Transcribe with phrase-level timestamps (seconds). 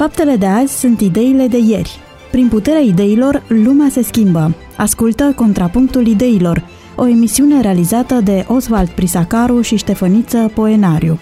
[0.00, 1.98] Faptele de azi sunt ideile de ieri.
[2.30, 4.54] Prin puterea ideilor, lumea se schimbă.
[4.76, 6.66] Ascultă Contrapunctul Ideilor,
[6.96, 11.18] o emisiune realizată de Oswald Prisacaru și Ștefăniță Poenariu.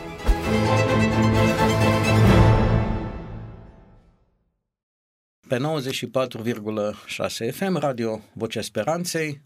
[5.48, 9.40] Pe 94,6 FM, Radio Vocea Speranței,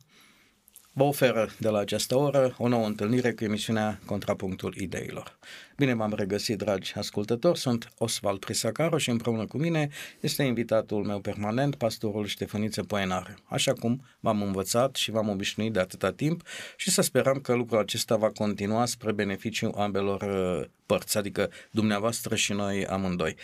[0.92, 5.38] vă oferă de la această oră o nouă întâlnire cu emisiunea Contrapunctul Ideilor.
[5.76, 9.88] Bine v-am regăsit, dragi ascultători, sunt Oswald Prisacaro și împreună cu mine
[10.20, 13.34] este invitatul meu permanent, pastorul Ștefăniță Poenar.
[13.44, 16.42] Așa cum v-am învățat și v-am obișnuit de atâta timp
[16.76, 22.34] și să sperăm că lucrul acesta va continua spre beneficiu ambelor uh, părți, adică dumneavoastră
[22.34, 23.36] și noi amândoi.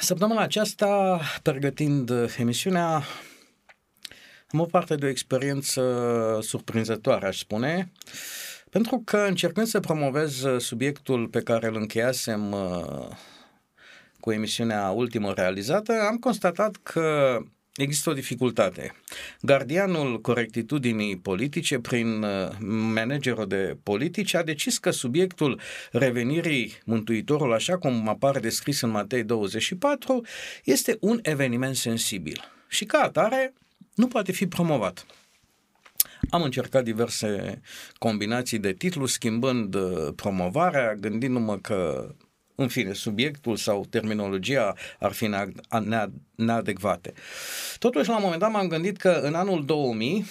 [0.00, 3.02] Săptămâna aceasta, pregătind emisiunea,
[4.54, 5.82] am o parte de o experiență
[6.42, 7.92] surprinzătoare, aș spune,
[8.70, 13.08] pentru că încercând să promovez subiectul pe care îl încheiasem uh,
[14.20, 17.38] cu emisiunea ultimă realizată, am constatat că
[17.76, 18.94] Există o dificultate.
[19.40, 22.48] Gardianul corectitudinii politice, prin uh,
[22.94, 25.60] managerul de politici, a decis că subiectul
[25.92, 30.24] revenirii Mântuitorul, așa cum apare descris în Matei 24,
[30.64, 32.40] este un eveniment sensibil.
[32.68, 33.52] Și ca atare,
[33.94, 35.06] nu poate fi promovat.
[36.30, 37.60] Am încercat diverse
[37.98, 42.08] combinații de titlu, schimbând uh, promovarea, gândindu-mă că,
[42.54, 45.30] în fine, subiectul sau terminologia ar fi
[46.34, 47.12] neadecvate.
[47.78, 50.24] Totuși, la un moment dat m-am gândit că în anul 2000,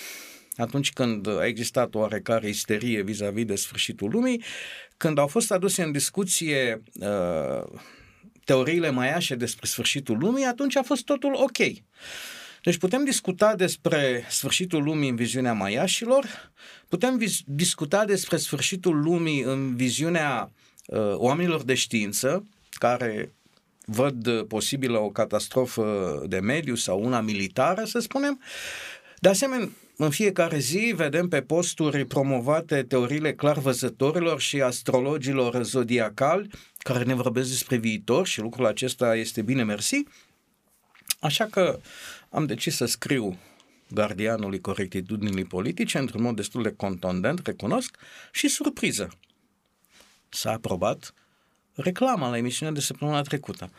[0.56, 4.44] atunci când a existat o oarecare isterie vis-a-vis de sfârșitul lumii,
[4.98, 7.80] când au fost aduse în discuție uh,
[8.46, 11.58] teoriile maiașe despre sfârșitul lumii, atunci a fost totul ok.
[12.64, 16.52] Deci putem discuta despre sfârșitul lumii în viziunea maiașilor,
[16.88, 20.52] putem vis- discuta despre sfârșitul lumii în viziunea
[20.86, 23.34] uh, oamenilor de știință, care
[23.86, 28.42] văd posibilă o catastrofă de mediu sau una militară, să spunem.
[29.20, 37.04] De asemenea, în fiecare zi vedem pe posturi promovate teoriile clarvăzătorilor și astrologilor zodiacali care
[37.04, 40.04] ne vorbesc despre viitor și lucrul acesta este bine mersi.
[41.20, 41.80] Așa că
[42.34, 43.38] am decis să scriu
[43.90, 47.98] gardianului corectitudinii politice într-un mod destul de contundent, recunosc,
[48.32, 49.10] și surpriză.
[50.30, 51.14] S-a aprobat
[51.74, 53.70] reclama la emisiunea de săptămâna trecută.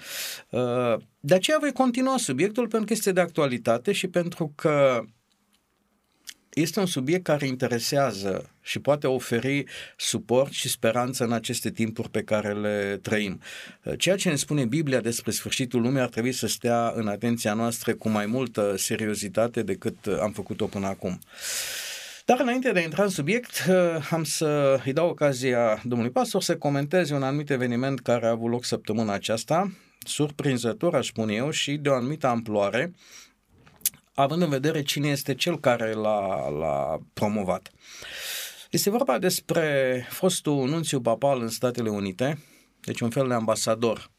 [0.50, 5.04] Uh, de aceea voi continua subiectul pentru că este de actualitate și pentru că
[6.54, 9.64] este un subiect care interesează și poate oferi
[9.96, 13.40] suport și speranță în aceste timpuri pe care le trăim.
[13.98, 17.94] Ceea ce ne spune Biblia despre sfârșitul lumii ar trebui să stea în atenția noastră
[17.94, 21.18] cu mai multă seriozitate decât am făcut-o până acum.
[22.24, 23.66] Dar înainte de a intra în subiect,
[24.10, 28.50] am să îi dau ocazia domnului pastor să comenteze un anumit eveniment care a avut
[28.50, 32.94] loc săptămâna aceasta, surprinzător, aș spune eu, și de o anumită amploare,
[34.14, 37.70] având în vedere cine este cel care l-a, l-a promovat.
[38.70, 42.38] Este vorba despre fostul nunțiu papal în Statele Unite,
[42.80, 44.10] deci un fel de ambasador.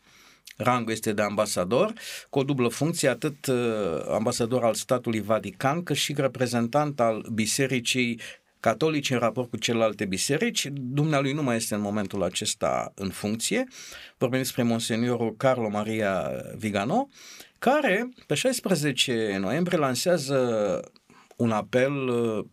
[0.58, 1.94] Rangul este de ambasador,
[2.30, 8.20] cu o dublă funcție, atât uh, ambasador al statului Vatican, cât și reprezentant al bisericii
[8.66, 10.68] catolici în raport cu celelalte biserici.
[10.72, 13.64] Dumnealui nu mai este în momentul acesta în funcție.
[14.18, 17.08] Vorbim despre Monseniorul Carlo Maria Vigano
[17.60, 20.80] care pe 16 noiembrie lansează
[21.36, 22.46] un apel uh,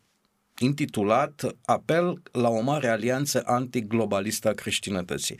[0.58, 5.38] intitulat Apel la o mare alianță antiglobalistă a creștinătății.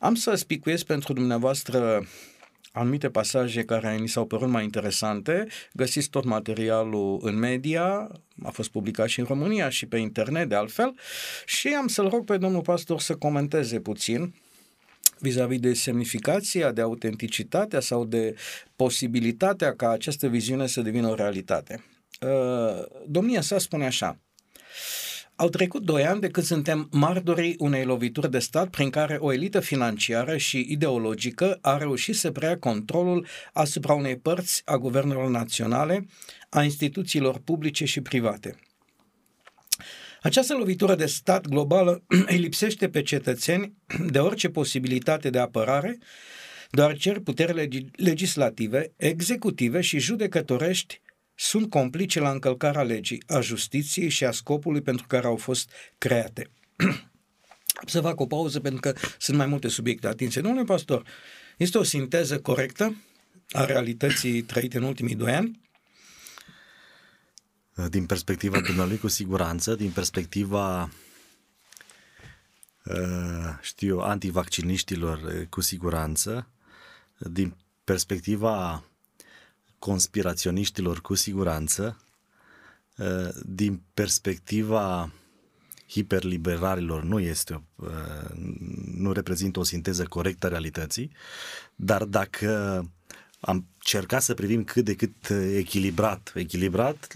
[0.00, 2.06] Am să spicuiesc pentru dumneavoastră
[2.72, 5.46] anumite pasaje care mi s-au părut mai interesante.
[5.72, 8.10] Găsiți tot materialul în media,
[8.42, 10.94] a fost publicat și în România și pe internet de altfel
[11.46, 14.34] și am să-l rog pe domnul pastor să comenteze puțin
[15.18, 18.34] vis-a-vis de semnificația, de autenticitatea sau de
[18.76, 21.84] posibilitatea ca această viziune să devină o realitate.
[22.20, 24.18] Uh, domnia sa spune așa,
[25.40, 29.32] au trecut doi ani de când suntem martorii unei lovituri de stat prin care o
[29.32, 36.06] elită financiară și ideologică a reușit să preia controlul asupra unei părți a guvernelor naționale,
[36.48, 38.56] a instituțiilor publice și private.
[40.22, 43.74] Această lovitură de stat globală îi lipsește pe cetățeni
[44.10, 45.98] de orice posibilitate de apărare,
[46.70, 51.00] deoarece puterile legislative, executive și judecătorești
[51.40, 56.50] sunt complice la încălcarea legii, a justiției și a scopului pentru care au fost create.
[57.86, 60.40] să fac o pauză pentru că sunt mai multe subiecte atinse.
[60.40, 61.06] Domnule pastor,
[61.56, 62.96] este o sinteză corectă
[63.50, 65.60] a realității trăite în ultimii doi ani?
[67.90, 70.90] din perspectiva dumnealui cu siguranță, din perspectiva
[72.84, 76.48] uh, știu, antivacciniștilor uh, cu siguranță,
[77.18, 78.84] din perspectiva
[79.78, 81.96] conspiraționiștilor cu siguranță,
[82.96, 85.10] uh, din perspectiva
[85.88, 88.30] hiperliberalilor nu este, uh,
[88.94, 91.10] nu reprezintă o sinteză corectă a realității,
[91.74, 92.82] dar dacă
[93.40, 97.12] am cercat să privim cât de cât echilibrat, echilibrat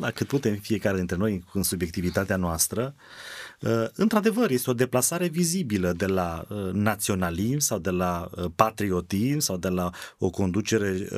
[0.00, 2.94] la cât putem fiecare dintre noi în subiectivitatea noastră,
[3.60, 9.38] Uh, într-adevăr, este o deplasare vizibilă de la uh, naționalism sau de la uh, patriotism
[9.38, 11.08] sau de la o conducere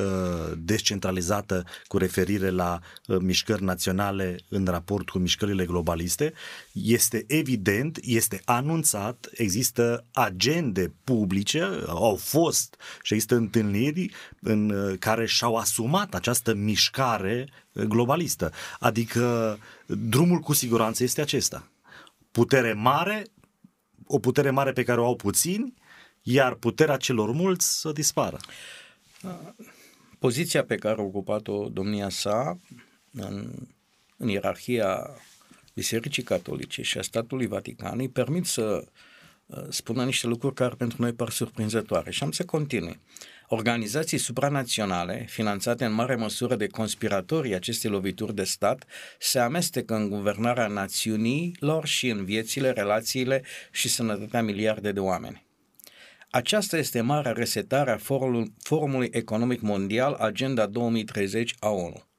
[0.58, 2.80] descentralizată cu referire la
[3.20, 6.32] mișcări naționale în raport cu mișcările globaliste.
[6.72, 14.10] Este evident, este anunțat, există agende publice, au fost și există întâlniri
[14.40, 18.52] în care și-au asumat această mișcare globalistă.
[18.78, 21.66] Adică drumul cu siguranță este acesta
[22.32, 23.26] putere mare,
[24.06, 25.74] o putere mare pe care o au puțini,
[26.22, 28.38] iar puterea celor mulți să dispară.
[30.18, 32.58] Poziția pe care a ocupat-o domnia sa
[33.12, 33.50] în,
[34.16, 35.10] în ierarhia
[35.74, 38.84] Bisericii Catolice și a statului Vatican îi permit să
[39.46, 42.98] uh, spună niște lucruri care pentru noi par surprinzătoare și am să continui.
[43.54, 48.84] Organizații supranaționale, finanțate în mare măsură de conspiratorii acestei lovituri de stat,
[49.18, 55.46] se amestecă în guvernarea națiunilor și în viețile, relațiile și sănătatea miliarde de oameni.
[56.30, 57.98] Aceasta este marea resetare a
[58.62, 62.11] Forumului Economic Mondial Agenda 2030 a ONU.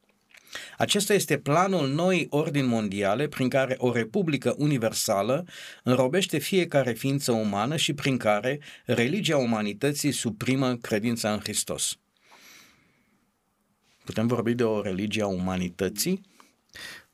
[0.78, 5.46] Acesta este planul noii ordini mondiale prin care o republică universală
[5.84, 11.98] înrobește fiecare ființă umană și prin care religia umanității suprimă credința în Hristos.
[14.04, 16.22] Putem vorbi de o religie a umanității?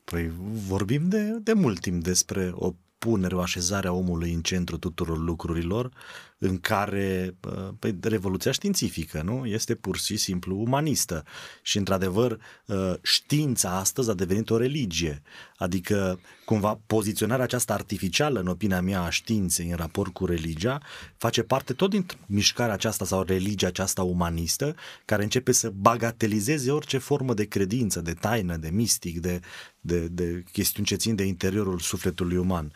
[0.04, 0.30] Păi
[0.68, 5.18] vorbim de, de mult timp despre o punere, o așezare a omului în centru tuturor
[5.18, 5.90] lucrurilor,
[6.38, 7.34] în care
[7.78, 11.24] păi, revoluția științifică nu este pur și simplu umanistă.
[11.62, 12.38] Și, într-adevăr,
[12.68, 15.22] ă, știința astăzi a devenit o religie.
[15.56, 20.80] Adică, cumva, poziționarea aceasta artificială, în opinia mea, a științei în raport cu religia,
[21.16, 24.74] face parte tot din mișcarea aceasta sau religia aceasta umanistă,
[25.04, 29.40] care începe să bagatelizeze orice formă de credință, de taină, de mistic, de,
[29.80, 32.72] de, de chestiuni ce țin de interiorul sufletului uman.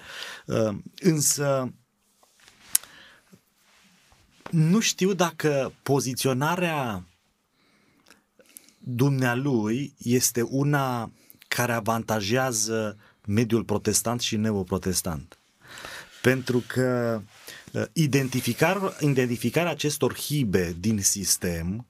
[0.48, 1.72] Ă, însă,
[4.50, 7.06] nu știu dacă poziționarea
[8.78, 11.12] dumnealui este una
[11.48, 12.96] care avantajează
[13.26, 15.38] mediul protestant și neoprotestant.
[16.22, 17.20] Pentru că
[17.72, 21.86] uh, identificar, identificarea acestor hibe din sistem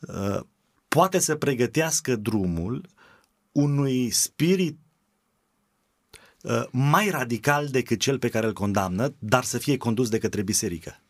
[0.00, 0.40] uh,
[0.88, 2.88] poate să pregătească drumul
[3.54, 4.78] unui spirit
[6.42, 10.42] uh, mai radical decât cel pe care îl condamnă, dar să fie condus de către
[10.42, 11.00] biserică.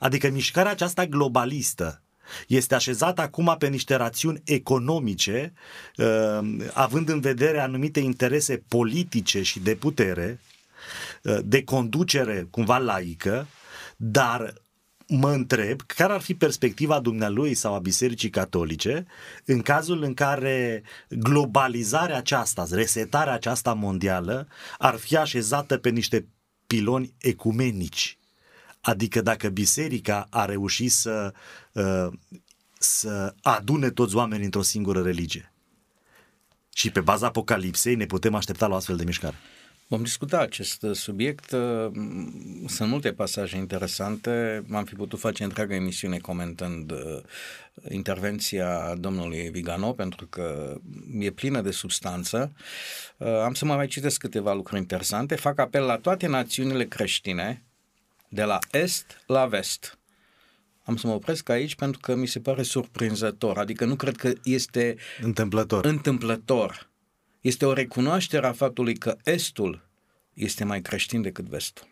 [0.00, 2.02] Adică mișcarea aceasta globalistă
[2.48, 5.52] este așezată acum pe niște rațiuni economice,
[5.96, 6.38] uh,
[6.72, 10.40] având în vedere anumite interese politice și de putere,
[11.22, 13.46] uh, de conducere cumva laică,
[13.96, 14.54] dar
[15.08, 19.06] mă întreb care ar fi perspectiva dumnealui sau a Bisericii Catolice
[19.44, 26.28] în cazul în care globalizarea aceasta, resetarea aceasta mondială ar fi așezată pe niște
[26.66, 28.18] piloni ecumenici
[28.84, 31.34] Adică dacă biserica a reușit să,
[31.72, 32.08] uh,
[32.78, 35.52] să adune toți oamenii într-o singură religie.
[36.74, 39.36] Și pe baza Apocalipsei ne putem aștepta la o astfel de mișcare.
[39.94, 41.50] Vom discuta acest subiect.
[41.50, 41.90] Uh,
[42.66, 44.64] sunt multe pasaje interesante.
[44.66, 46.98] M-am fi putut face întreaga emisiune comentând uh,
[47.88, 50.74] intervenția domnului Vigano, pentru că
[51.18, 52.52] e plină de substanță.
[53.18, 55.34] Am să mă mai citesc câteva lucruri interesante.
[55.34, 57.64] Fac apel la toate națiunile creștine
[58.28, 59.98] de la est la vest.
[60.82, 64.32] Am să mă opresc aici pentru că mi se pare surprinzător, adică nu cred că
[64.44, 65.84] este întâmplător.
[65.84, 66.92] întâmplător.
[67.44, 69.88] Este o recunoaștere a faptului că estul
[70.34, 71.88] este mai creștin decât vestul.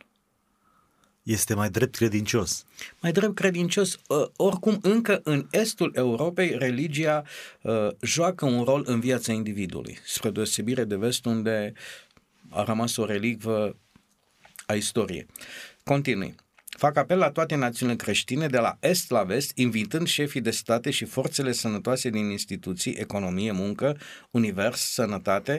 [1.22, 2.64] Este mai drept credincios.
[3.00, 3.98] Mai drept credincios.
[4.06, 7.24] Uh, oricum, încă în estul Europei, religia
[7.62, 11.72] uh, joacă un rol în viața individului, spre deosebire de vest, unde
[12.48, 13.76] a rămas o relicvă
[14.66, 15.26] a istoriei.
[15.84, 16.34] Continui.
[16.82, 20.90] Fac apel la toate națiunile creștine de la est la vest, invitând șefii de state
[20.90, 23.96] și forțele sănătoase din instituții, economie, muncă,
[24.30, 25.58] univers, sănătate,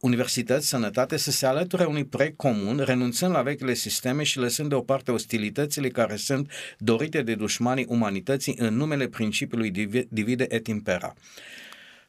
[0.00, 5.10] universități, sănătate să se alăture unui proiect comun, renunțând la vechile sisteme și lăsând deoparte
[5.10, 9.70] ostilitățile care sunt dorite de dușmanii umanității în numele principiului
[10.08, 11.14] divide et impera.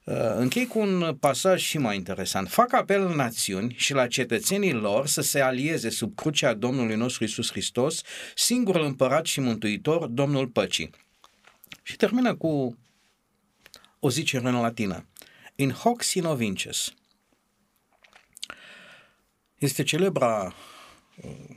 [0.04, 2.50] Uh, închei cu un pasaj și mai interesant.
[2.50, 7.24] Fac apel în națiuni și la cetățenii lor să se alieze sub crucea Domnului nostru
[7.24, 8.02] Isus Hristos,
[8.36, 10.90] singurul împărat și mântuitor, Domnul Păcii.
[11.84, 12.78] Și termină cu
[14.00, 15.06] o zicere în latină.
[15.56, 16.94] In hoc sino vinces.
[19.58, 20.56] Este celebra
[21.24, 21.56] uh,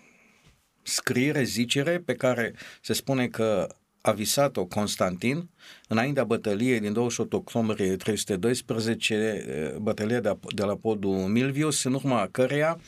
[0.82, 3.76] scriere, zicere, pe care se spune că
[4.06, 5.50] a visat-o Constantin
[5.88, 12.80] înaintea bătăliei din 28 octombrie 312, bătălia de, de la podul Milvius, în urma căreia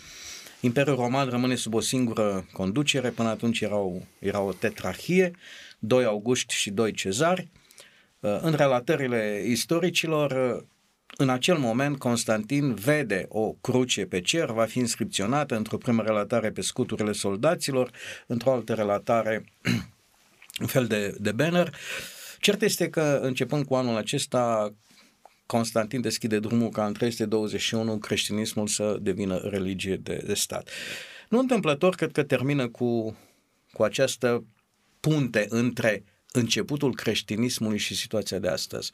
[0.60, 5.30] Imperiul Roman rămâne sub o singură conducere, până atunci erau, era o tetrarhie,
[5.78, 7.48] doi augusti și doi cezari.
[8.20, 10.62] În relatările istoricilor,
[11.16, 16.50] în acel moment, Constantin vede o cruce pe cer, va fi inscripționată într-o primă relatare
[16.50, 17.90] pe scuturile soldaților,
[18.26, 19.44] într-o altă relatare
[20.60, 21.76] un fel de, de banner.
[22.40, 24.74] Cert este că începând cu anul acesta,
[25.46, 30.68] Constantin deschide drumul ca în 321 creștinismul să devină religie de, de stat.
[31.28, 33.16] Nu întâmplător, cred că termină cu,
[33.72, 34.44] cu această
[35.00, 38.92] punte între începutul creștinismului și situația de astăzi.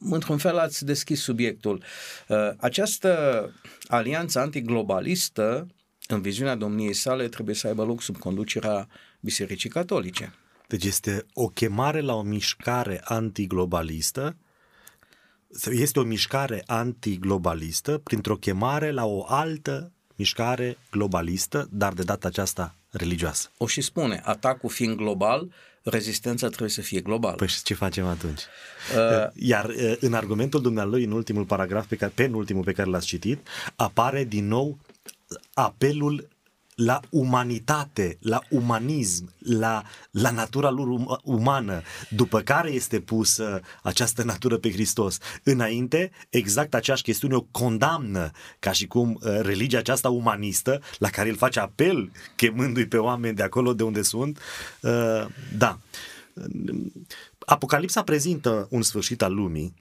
[0.00, 1.82] Într-un fel ați deschis subiectul.
[2.28, 3.52] Uh, această
[3.86, 5.66] alianță antiglobalistă,
[6.06, 8.88] în viziunea domniei sale, trebuie să aibă loc sub conducerea
[9.20, 10.34] Bisericii Catolice.
[10.70, 14.36] Deci este o chemare la o mișcare antiglobalistă,
[15.70, 22.74] este o mișcare antiglobalistă printr-o chemare la o altă mișcare globalistă, dar de data aceasta
[22.90, 23.50] religioasă.
[23.56, 27.36] O și spune, atacul fiind global, rezistența trebuie să fie globală.
[27.36, 28.40] Păi ce facem atunci?
[28.96, 33.06] Uh, Iar uh, în argumentul dumnealui, în ultimul paragraf, pe care, penultimul pe care l-ați
[33.06, 33.46] citit,
[33.76, 34.78] apare din nou
[35.54, 36.28] apelul
[36.80, 44.22] la umanitate, la umanism, la, la natura lor um, umană, după care este pusă această
[44.22, 45.18] natură pe Hristos.
[45.42, 51.28] Înainte, exact aceeași chestiune o condamnă, ca și cum uh, religia aceasta umanistă, la care
[51.28, 54.38] el face apel, chemându-i pe oameni de acolo de unde sunt,
[54.80, 55.78] uh, da.
[57.38, 59.74] Apocalipsa prezintă un sfârșit al lumii,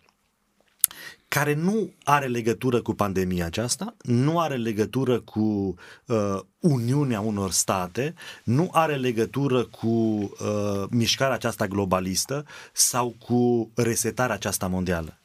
[1.30, 8.14] care nu are legătură cu pandemia aceasta, nu are legătură cu uh, uniunea unor state,
[8.44, 15.20] nu are legătură cu uh, mișcarea aceasta globalistă sau cu resetarea aceasta mondială.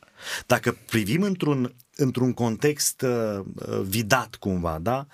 [0.46, 3.40] Dacă privim într-un, într-un context uh,
[3.82, 5.06] vidat cumva, da?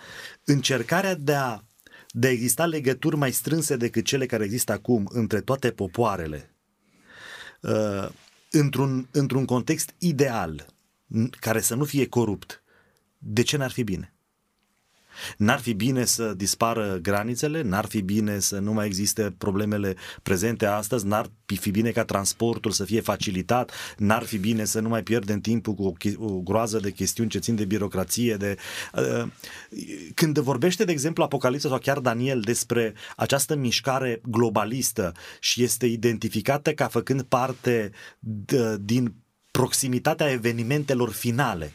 [0.44, 1.60] încercarea de a,
[2.08, 6.54] de a exista legături mai strânse decât cele care există acum între toate popoarele,
[7.60, 8.08] uh,
[8.50, 10.66] într-un, într-un context ideal,
[11.30, 12.62] care să nu fie corupt,
[13.18, 14.14] de ce n-ar fi bine?
[15.36, 20.66] N-ar fi bine să dispară granițele, n-ar fi bine să nu mai existe problemele prezente
[20.66, 25.02] astăzi, n-ar fi bine ca transportul să fie facilitat, n-ar fi bine să nu mai
[25.02, 28.36] pierdem timpul cu o, o groază de chestiuni ce țin de birocrație.
[28.36, 28.56] De,
[28.94, 29.26] uh,
[30.14, 36.72] când vorbește, de exemplu, Apocalipsa sau chiar Daniel despre această mișcare globalistă și este identificată
[36.72, 39.14] ca făcând parte de, din
[39.50, 41.72] proximitatea evenimentelor finale.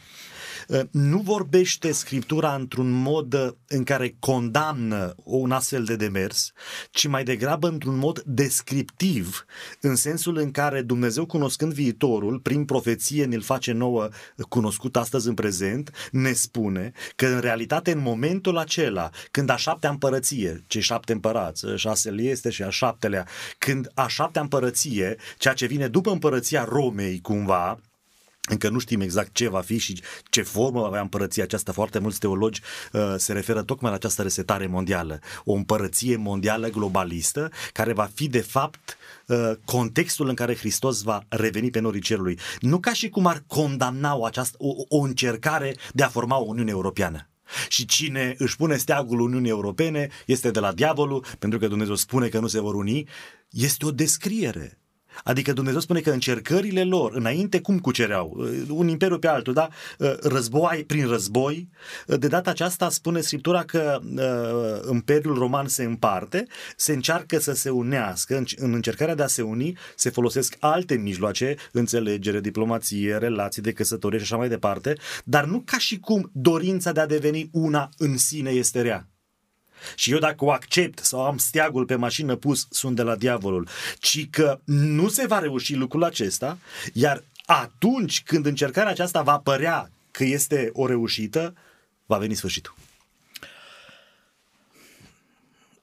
[0.68, 6.52] Uh, nu vorbește Scriptura într-un mod uh, în care condamnă un astfel de demers,
[6.90, 9.44] ci mai degrabă într-un mod descriptiv,
[9.80, 14.08] în sensul în care Dumnezeu, cunoscând viitorul, prin profeție ne-l face nouă
[14.48, 19.90] cunoscut astăzi în prezent, ne spune că în realitate în momentul acela, când a șaptea
[19.90, 23.26] împărăție, cei șapte împărați, șasele este și a șaptelea,
[23.58, 27.80] când a șaptea împărăție, ceea ce vine după împărăția Romei cumva,
[28.48, 31.72] încă nu știm exact ce va fi și ce formă va avea împărăția aceasta.
[31.72, 32.60] Foarte mulți teologi
[32.92, 35.18] uh, se referă tocmai la această resetare mondială.
[35.44, 41.22] O împărăție mondială globalistă care va fi de fapt uh, contextul în care Hristos va
[41.28, 42.38] reveni pe norii cerului.
[42.60, 46.44] Nu ca și cum ar condamna o, această, o, o încercare de a forma o
[46.44, 47.28] Uniune Europeană.
[47.68, 52.28] Și cine își pune steagul Uniunii Europene este de la diavolul, pentru că Dumnezeu spune
[52.28, 53.08] că nu se vor uni.
[53.50, 54.78] Este o descriere
[55.24, 59.68] Adică Dumnezeu spune că încercările lor, înainte cum cucereau, uh, un imperiu pe altul, da?
[59.98, 61.68] Uh, război prin război,
[62.06, 66.46] uh, de data aceasta spune Scriptura că uh, Imperiul Roman se împarte,
[66.76, 70.94] se încearcă să se unească, în, în încercarea de a se uni se folosesc alte
[70.94, 76.30] mijloace, înțelegere, diplomație, relații de căsătorie și așa mai departe, dar nu ca și cum
[76.32, 79.08] dorința de a deveni una în sine este rea.
[79.94, 83.68] Și eu dacă o accept sau am steagul pe mașină pus, sunt de la diavolul.
[83.98, 86.58] Ci că nu se va reuși lucrul acesta,
[86.92, 91.54] iar atunci când încercarea aceasta va părea că este o reușită,
[92.06, 92.74] va veni sfârșitul.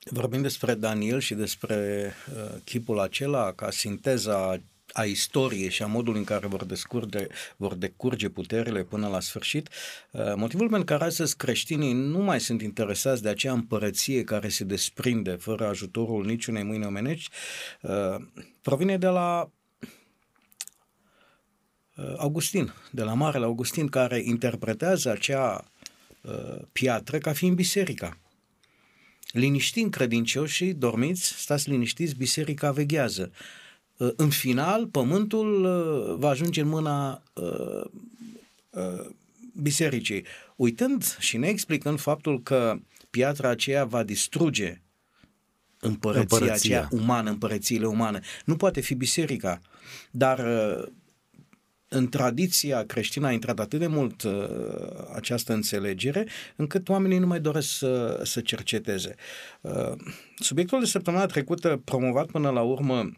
[0.06, 4.62] Vorbim despre Daniel și despre uh, chipul acela ca sinteza
[4.94, 9.70] a istoriei și a modului în care vor, descurge, vor decurge puterile până la sfârșit,
[10.12, 14.64] uh, motivul pentru care astăzi creștinii nu mai sunt interesați de acea împărăție care se
[14.64, 17.30] desprinde fără ajutorul niciunei mâini omenești,
[17.82, 18.16] uh,
[18.62, 19.52] provine de la
[21.96, 25.72] uh, Augustin, de la Marele Augustin, care interpretează acea
[26.22, 28.18] uh, piatră ca fiind biserica.
[29.32, 33.32] Liniștind credincioșii, dormiți, stați liniștiți, biserica veghează.
[33.32, 33.62] Uh,
[33.98, 37.84] în final, pământul uh, va ajunge în mâna uh,
[38.70, 39.06] uh,
[39.62, 40.26] bisericii.
[40.56, 44.82] Uitând și ne explicând faptul că piatra aceea va distruge
[45.80, 46.54] împărăția, împărăția.
[46.54, 48.20] aceea umană, împărățiile umane.
[48.46, 49.62] Nu poate fi biserica,
[50.12, 50.88] dar uh,
[51.88, 54.34] în tradiția creștină a intrat atât de mult uh,
[55.16, 59.16] această înțelegere încât oamenii nu mai doresc să, să cerceteze.
[59.62, 59.92] Uh,
[60.36, 63.12] subiectul de săptămâna trecută, promovat până la urmă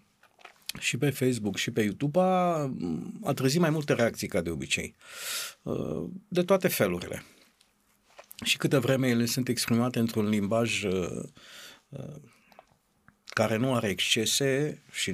[0.80, 2.72] și pe Facebook și pe YouTube, a,
[3.24, 4.96] a trezit mai multe reacții ca de obicei,
[5.62, 7.24] uh, de toate felurile.
[8.44, 11.24] Și câte vreme ele sunt exprimate într-un limbaj uh,
[11.90, 12.22] uh,
[13.26, 15.14] care nu are excese și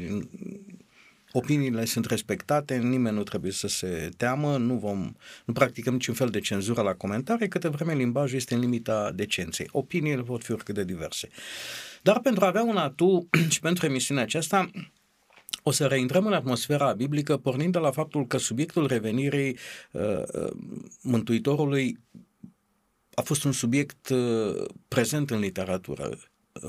[1.31, 5.13] opiniile sunt respectate, nimeni nu trebuie să se teamă, nu vom,
[5.45, 9.67] nu practicăm niciun fel de cenzură la comentarii, câte vreme limbajul este în limita decenței.
[9.71, 11.29] Opiniile pot fi oricât de diverse.
[12.01, 14.69] Dar pentru a avea un atu și pentru emisiunea aceasta,
[15.63, 19.57] o să reintrăm în atmosfera biblică pornind de la faptul că subiectul revenirii
[19.91, 20.01] uh,
[20.33, 20.51] uh
[21.01, 21.97] Mântuitorului
[23.13, 26.17] a fost un subiect uh, prezent în literatură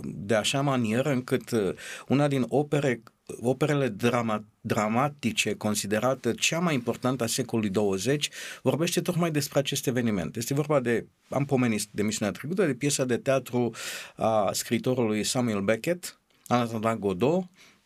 [0.05, 1.75] de așa manieră încât uh,
[2.09, 3.03] una din opere,
[3.41, 8.29] operele drama, dramatice considerată cea mai importantă a secolului 20
[8.63, 10.37] vorbește tocmai despre acest eveniment.
[10.37, 13.71] Este vorba de, am pomenit de misiunea trecută, de piesa de teatru
[14.17, 17.45] a scritorului Samuel Beckett, Anatole Godot,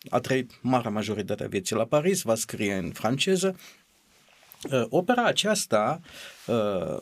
[0.08, 3.56] a trăit marea majoritate a vieții la Paris, va scrie în franceză.
[4.70, 6.00] Uh, opera aceasta
[6.46, 6.96] uh,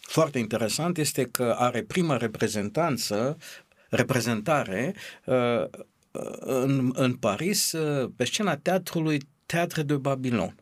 [0.00, 3.36] foarte interesant este că are prima reprezentanță
[3.88, 5.64] reprezentare uh,
[6.40, 10.54] în, în Paris uh, pe scena teatrului Teatre de Babilon.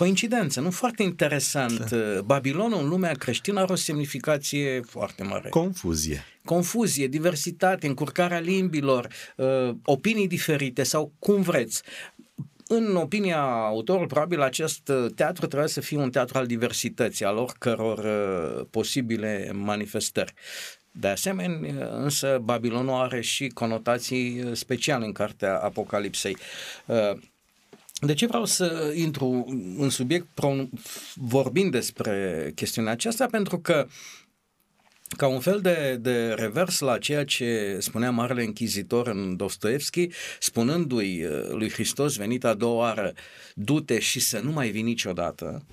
[0.00, 1.90] Coincidență, nu foarte interesant.
[1.90, 2.20] Da.
[2.20, 5.48] Babilonul în lumea creștină are o semnificație foarte mare.
[5.48, 6.24] Confuzie.
[6.44, 11.82] Confuzie, diversitate, încurcarea limbilor, uh, opinii diferite sau cum vreți.
[12.66, 18.06] În opinia autorului, probabil acest teatru trebuie să fie un teatru al diversității, al oricăror
[18.70, 20.34] posibile manifestări.
[20.90, 26.36] De asemenea, însă, Babilonul are și conotații speciale în cartea Apocalipsei.
[28.00, 29.44] De ce vreau să intru
[29.78, 30.26] în subiect
[31.14, 33.26] vorbind despre chestiunea aceasta?
[33.26, 33.86] Pentru că
[35.16, 40.08] ca un fel de, de revers la ceea ce spunea Marele Închizitor în Dostoevski,
[40.38, 43.12] spunându-i lui Hristos venit a doua oară,
[43.54, 45.64] du-te și să nu mai vii niciodată,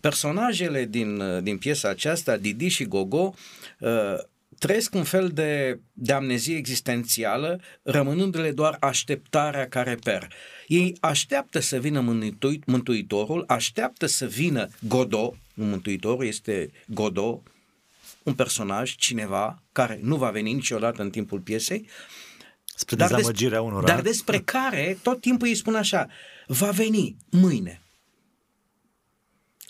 [0.00, 3.34] Personajele din, din piesa aceasta, Didi și Gogo,
[3.78, 4.14] uh,
[4.58, 10.28] trăiesc un fel de, de amnezie existențială, rămânându-le doar așteptarea ca reper.
[10.68, 17.40] Ei așteaptă să vină mântuit, Mântuitorul, așteaptă să vină Godot, Mântuitorul este Godot,
[18.22, 21.88] un personaj, cineva care nu va veni niciodată în timpul piesei,
[22.64, 23.86] Spre dar, des, unora.
[23.86, 26.08] dar despre care tot timpul îi spun așa,
[26.46, 27.82] va veni mâine,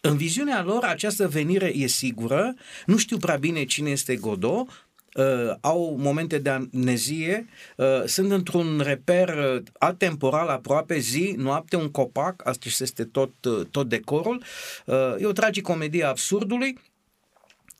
[0.00, 2.54] în viziunea lor, această venire e sigură,
[2.86, 8.80] nu știu prea bine cine este Godot, uh, au momente de amnezie, uh, sunt într-un
[8.80, 14.42] reper uh, atemporal aproape, zi, noapte, un copac, asta este tot, uh, tot decorul.
[14.84, 16.78] Uh, e o tragicomedie a absurdului,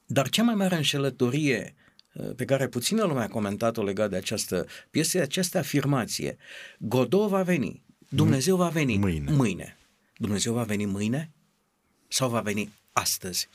[0.06, 1.74] dar cea mai mare înșelătorie
[2.12, 6.36] uh, pe care puțină lumea a comentat-o legat de această piesă, această afirmație.
[6.78, 9.32] Godot va veni, Dumnezeu va veni mâine.
[9.32, 9.76] mâine.
[10.16, 11.30] Dumnezeu va veni mâine?
[12.08, 13.48] sau va veni astăzi?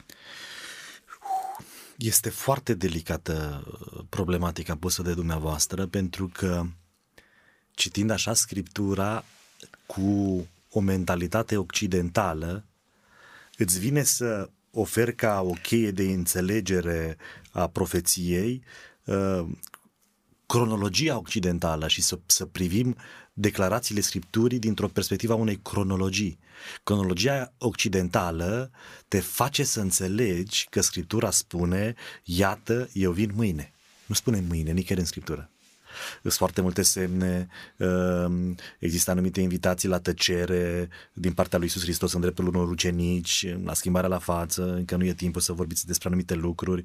[1.98, 6.66] Este foarte delicată uh, problematica pusă de dumneavoastră pentru că
[7.72, 9.24] citind așa scriptura
[9.86, 12.64] cu o mentalitate occidentală,
[13.58, 17.18] îți vine să ofer ca o cheie de înțelegere
[17.52, 18.64] a profeției
[19.04, 19.46] uh,
[20.54, 22.96] cronologia occidentală și să, să privim
[23.34, 26.40] declarațiile Scripturii dintr-o perspectivă a unei cronologii.
[26.84, 28.72] Cronologia occidentală
[29.08, 33.74] te face să înțelegi că Scriptura spune, iată, eu vin mâine.
[34.06, 35.53] Nu spune mâine, nicăieri în Scriptură.
[36.22, 42.14] Sunt foarte multe semne, um, există anumite invitații la tăcere din partea lui Iisus Hristos
[42.14, 46.08] în dreptul unor ucenici, la schimbarea la față, încă nu e timpul să vorbiți despre
[46.08, 46.84] anumite lucruri,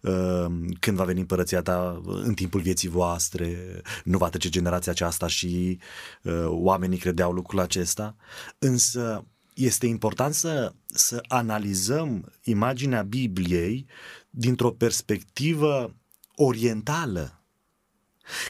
[0.00, 5.26] um, când va veni împărăția ta în timpul vieții voastre, nu va trece generația aceasta
[5.26, 5.78] și
[6.22, 8.16] uh, oamenii credeau lucrul acesta,
[8.58, 13.86] însă este important să, să analizăm imaginea Bibliei
[14.30, 15.94] dintr-o perspectivă
[16.34, 17.44] orientală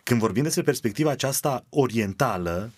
[0.02, 2.72] când vorbim despre perspectiva aceasta orientală,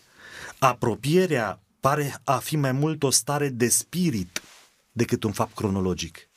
[0.59, 4.43] apropierea pare a fi mai mult o stare de spirit
[4.93, 6.29] decât un fapt cronologic.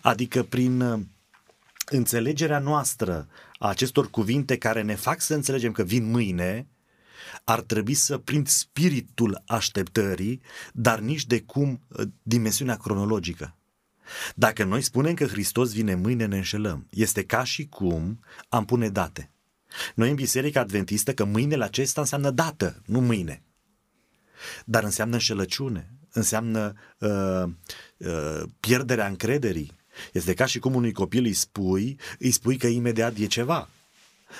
[0.00, 1.00] Adică prin uh,
[1.86, 6.66] înțelegerea noastră a acestor cuvinte care ne fac să înțelegem că vin mâine,
[7.44, 10.40] ar trebui să prind spiritul așteptării,
[10.72, 13.56] dar nici de cum uh, dimensiunea cronologică.
[14.34, 16.86] Dacă noi spunem că Hristos vine mâine, ne înșelăm.
[16.90, 19.30] Este ca și cum am pune date.
[19.94, 23.42] Noi în Biserica Adventistă că mâinele acesta înseamnă dată, nu mâine.
[24.64, 27.44] Dar înseamnă înșelăciune, înseamnă uh,
[27.96, 29.72] uh, pierderea încrederii.
[30.12, 33.68] Este ca și cum unui copil îi spui, îi spui că imediat e ceva.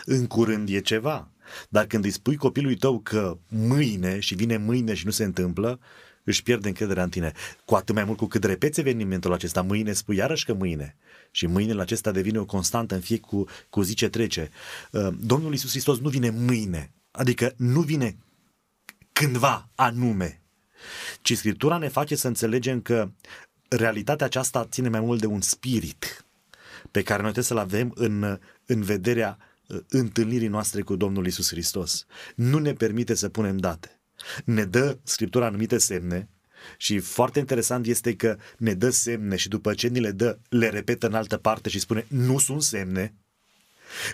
[0.04, 1.30] În curând e ceva.
[1.68, 5.80] Dar când îi spui copilului tău că mâine și vine mâine și nu se întâmplă,
[6.28, 7.32] își pierde încrederea în tine.
[7.64, 10.96] Cu atât mai mult cu cât repeți evenimentul acesta, mâine spui iarăși că mâine.
[11.30, 14.50] Și mâinile acesta devine o constantă în fie cu, cu zi ce trece.
[14.90, 18.16] Uh, Domnul Iisus Hristos nu vine mâine, adică nu vine
[19.12, 20.40] cândva anume,
[21.22, 23.10] ci Scriptura ne face să înțelegem că
[23.68, 26.24] realitatea aceasta ține mai mult de un spirit
[26.90, 31.48] pe care noi trebuie să-l avem în, în vederea uh, întâlnirii noastre cu Domnul Isus
[31.48, 32.06] Hristos.
[32.34, 33.97] Nu ne permite să punem date.
[34.44, 36.28] Ne dă Scriptura anumite semne
[36.76, 40.68] și foarte interesant este că ne dă semne și după ce ni le dă, le
[40.68, 43.14] repetă în altă parte și spune nu sunt semne,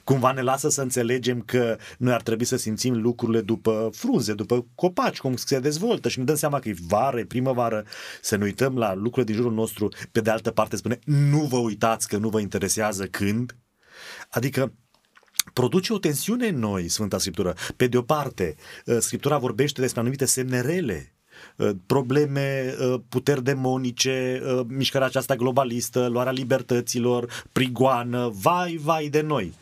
[0.04, 4.66] Cumva ne lasă să înțelegem că noi ar trebui să simțim lucrurile după frunze, după
[4.74, 7.84] copaci, cum se dezvoltă și ne dăm seama că e vară, e primăvară,
[8.20, 9.88] să ne uităm la lucrurile din jurul nostru.
[10.12, 13.56] Pe de altă parte spune, nu vă uitați că nu vă interesează când.
[14.30, 14.72] Adică
[15.54, 17.54] produce o tensiune în noi, Sfânta Scriptură.
[17.76, 21.12] Pe de o parte, ă, Scriptura vorbește despre anumite semne rele,
[21.58, 29.54] ă, probleme, ă, puteri demonice, mișcarea aceasta globalistă, luarea libertăților, prigoană, vai, vai de noi.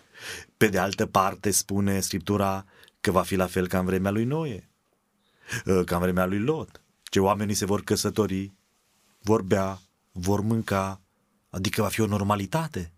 [0.56, 2.64] Pe de altă parte spune Scriptura
[3.00, 4.70] că va fi la fel ca în vremea lui Noe,
[5.66, 8.52] ă, ca în vremea lui Lot, ce oamenii se vor căsători,
[9.20, 9.80] vor bea,
[10.12, 11.00] vor mânca,
[11.50, 12.92] adică va fi o normalitate.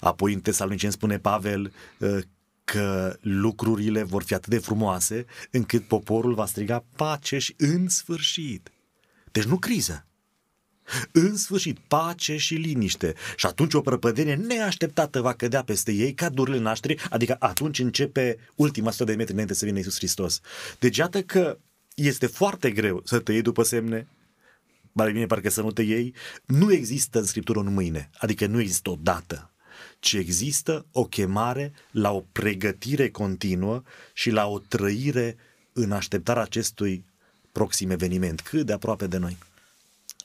[0.00, 2.20] Apoi în Tesaloniceni spune Pavel ă,
[2.64, 8.72] că lucrurile vor fi atât de frumoase încât poporul va striga paceș și în sfârșit.
[9.30, 10.06] Deci nu criză,
[11.12, 13.14] în sfârșit, pace și liniște.
[13.36, 18.38] Și atunci o prăpădenie neașteptată va cădea peste ei ca durile naștri, adică atunci începe
[18.54, 20.40] ultima sută de metri înainte să vină Iisus Hristos.
[20.78, 21.58] Deci iată că
[21.94, 24.08] este foarte greu să te iei după semne,
[24.92, 26.14] mai bine parcă să nu te iei,
[26.46, 29.51] nu există în Scriptură un mâine, adică nu există o dată,
[30.02, 35.36] ci există o chemare la o pregătire continuă și la o trăire
[35.72, 37.04] în așteptarea acestui
[37.52, 39.36] proxim eveniment, cât de aproape de noi.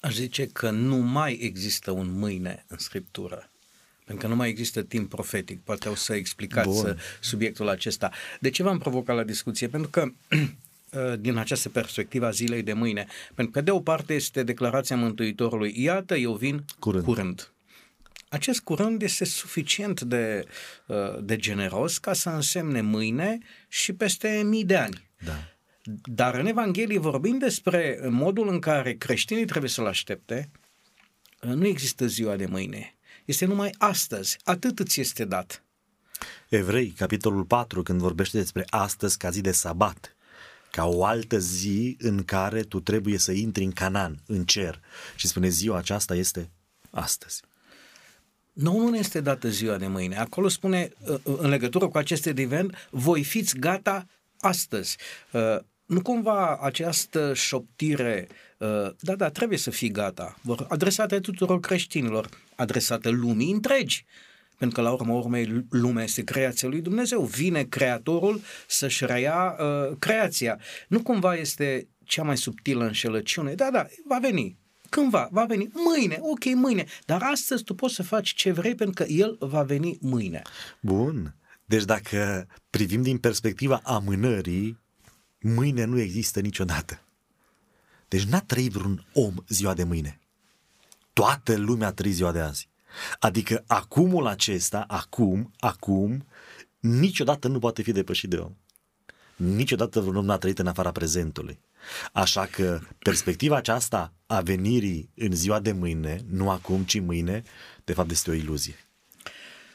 [0.02, 3.50] Aș zice că nu mai există un mâine în Scriptură.
[4.06, 5.62] Pentru că nu mai există timp profetic.
[5.64, 6.98] Poate o să explicați Bun.
[7.22, 8.12] subiectul acesta.
[8.40, 9.68] De ce v-am provocat la discuție?
[9.68, 10.12] Pentru că
[11.26, 13.08] din această perspectivă a zilei de mâine.
[13.36, 17.04] Pentru că de o parte este declarația Mântuitorului, iată, eu vin curând.
[17.04, 17.52] curând.
[18.30, 20.46] Acest curând este suficient de,
[21.22, 23.38] de generos ca să însemne mâine
[23.68, 25.10] și peste mii de ani.
[25.26, 25.58] Da.
[26.04, 30.52] Dar în Evanghelie vorbim despre modul în care creștinii trebuie să-L aștepte,
[31.42, 32.96] nu există ziua de mâine.
[33.26, 34.38] Este numai astăzi.
[34.44, 35.64] Atât îți este dat.
[36.50, 40.16] Evrei, capitolul 4, când vorbește despre astăzi ca zi de sabat,
[40.72, 44.82] ca o altă zi în care tu trebuie să intri în Canaan, în cer.
[45.16, 46.52] Și spune ziua aceasta este
[46.90, 47.42] astăzi.
[48.58, 50.18] Nu, nu este dată ziua de mâine.
[50.18, 50.92] Acolo spune,
[51.24, 54.08] în legătură cu acest event, voi fiți gata
[54.40, 54.98] astăzi
[55.88, 62.30] nu cumva această șoptire, uh, da, da, trebuie să fii gata, vor adresate tuturor creștinilor,
[62.56, 64.06] adresate lumii întregi,
[64.58, 69.96] pentru că la urma urmei lumea este creația lui Dumnezeu, vine creatorul să-și reia uh,
[70.00, 70.60] creația.
[70.88, 74.58] Nu cumva este cea mai subtilă înșelăciune, da, da, va veni,
[74.90, 79.04] cândva, va veni mâine, ok, mâine, dar astăzi tu poți să faci ce vrei pentru
[79.04, 80.42] că el va veni mâine.
[80.80, 84.80] Bun, deci dacă privim din perspectiva amânării,
[85.40, 87.02] mâine nu există niciodată.
[88.08, 90.20] Deci n-a trăit vreun om ziua de mâine.
[91.14, 92.70] Toată lumea a trăit ziua de azi.
[93.20, 96.26] Adică acumul acesta, acum, acum,
[96.80, 98.56] niciodată nu poate fi depășit de om.
[99.36, 101.60] Niciodată vreun om n-a trăit în afara prezentului.
[102.14, 107.42] Așa că perspectiva aceasta a venirii în ziua de mâine, nu acum, ci mâine,
[107.84, 108.76] de fapt este o iluzie.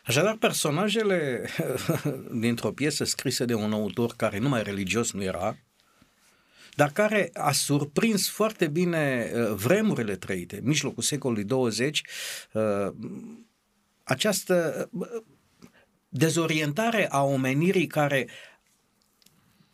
[0.05, 1.49] Așadar, personajele
[2.41, 5.57] dintr-o piesă scrisă de un autor care numai religios nu era,
[6.75, 12.03] dar care a surprins foarte bine uh, vremurile trăite, mijlocul secolului 20,
[12.53, 12.63] uh,
[14.03, 15.07] această uh,
[16.09, 18.29] dezorientare a omenirii care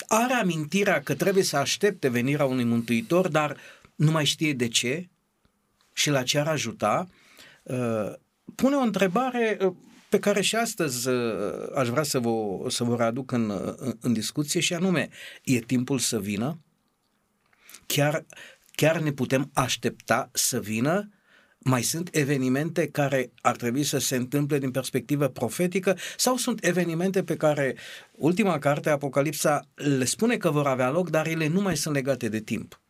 [0.08, 3.56] are amintirea că trebuie să aștepte venirea unui mântuitor, dar
[3.94, 5.08] nu mai știe de ce
[5.92, 7.08] și la ce ar ajuta,
[7.62, 8.12] uh,
[8.54, 9.74] pune o întrebare uh,
[10.08, 12.30] pe care și astăzi uh, aș vrea să vă,
[12.68, 15.08] să vă readuc în, în discuție și anume,
[15.44, 16.58] e timpul să vină?
[17.86, 18.24] Chiar,
[18.72, 21.08] chiar ne putem aștepta să vină?
[21.58, 27.22] Mai sunt evenimente care ar trebui să se întâmple din perspectivă profetică sau sunt evenimente
[27.22, 27.76] pe care
[28.12, 32.28] ultima carte, Apocalipsa, le spune că vor avea loc, dar ele nu mai sunt legate
[32.28, 32.80] de timp?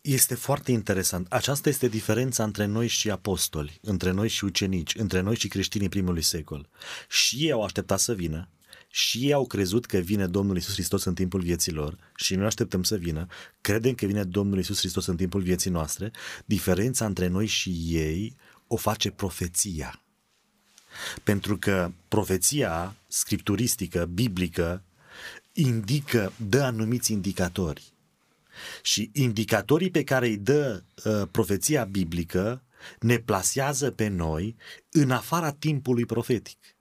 [0.00, 1.32] Este foarte interesant.
[1.32, 5.88] Aceasta este diferența între noi și apostoli, între noi și ucenici, între noi și creștinii
[5.88, 6.68] primului secol.
[7.08, 8.48] Și ei au așteptat să vină,
[8.96, 12.46] și ei au crezut că vine Domnul Isus Hristos în timpul vieții lor și noi
[12.46, 13.26] așteptăm să vină,
[13.60, 16.10] credem că vine Domnul Isus Hristos în timpul vieții noastre,
[16.44, 20.02] diferența între noi și ei o face profeția.
[21.22, 24.82] Pentru că profeția scripturistică, biblică,
[25.52, 27.92] indică, dă anumiți indicatori.
[28.82, 32.62] Și indicatorii pe care îi dă uh, profeția biblică
[33.00, 34.56] ne plasează pe noi
[34.90, 36.73] în afara timpului profetic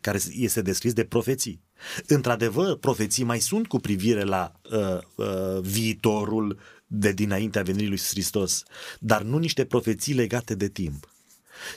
[0.00, 1.62] care este descris de profeții.
[2.06, 8.62] Într-adevăr, profeții mai sunt cu privire la uh, uh, viitorul de dinaintea venirii lui Hristos,
[8.98, 11.08] dar nu niște profeții legate de timp.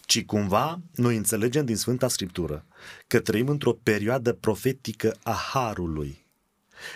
[0.05, 2.65] Ci cumva noi înțelegem din Sfânta Scriptură
[3.07, 6.25] că trăim într-o perioadă profetică a Harului.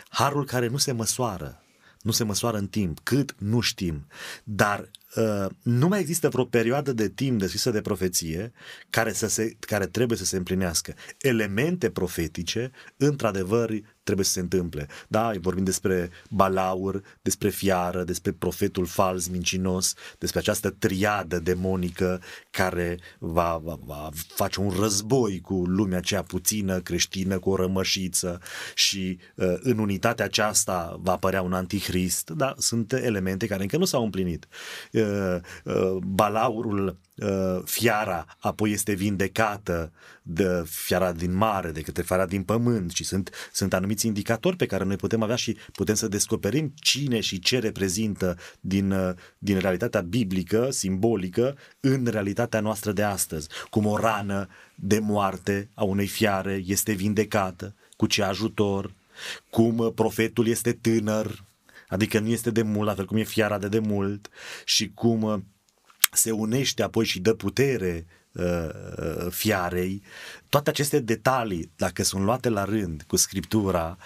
[0.09, 1.64] Harul care nu se măsoară,
[2.05, 4.07] nu se măsoară în timp, cât nu știm,
[4.43, 8.51] dar uh, nu mai există vreo perioadă de timp deschisă de profeție
[8.89, 10.93] care, să se, care trebuie să se împlinească.
[11.17, 13.71] Elemente profetice, într-adevăr,
[14.05, 14.87] trebuie să se întâmple.
[15.07, 22.99] Da, vorbim despre balaur, despre fiară, despre profetul fals, mincinos, despre această triadă demonică care
[23.19, 28.41] va, va, va face un război cu lumea aceea puțină, creștină, cu o rămășiță
[28.75, 32.29] și uh, în unitatea aceasta va apărea un antichrist.
[32.29, 34.47] Da, sunt elemente care încă nu s-au împlinit.
[34.91, 36.93] Uh, uh, balaurul Uh,
[37.65, 43.49] fiara apoi este vindecată de fiara din mare, de către fiara din pământ și sunt,
[43.51, 47.59] sunt anumiți indicatori pe care noi putem avea și putem să descoperim cine și ce
[47.59, 53.49] reprezintă din, uh, din realitatea biblică, simbolică, în realitatea noastră de astăzi.
[53.69, 58.93] Cum o rană de moarte a unei fiare este vindecată, cu ce ajutor,
[59.49, 61.43] cum profetul este tânăr,
[61.87, 64.29] adică nu este de mult, la fel cum e fiara de demult
[64.65, 65.39] și cum uh,
[66.15, 70.01] se unește apoi și dă putere uh, uh, fiarei,
[70.49, 73.97] toate aceste detalii, dacă sunt luate la rând cu scriptura,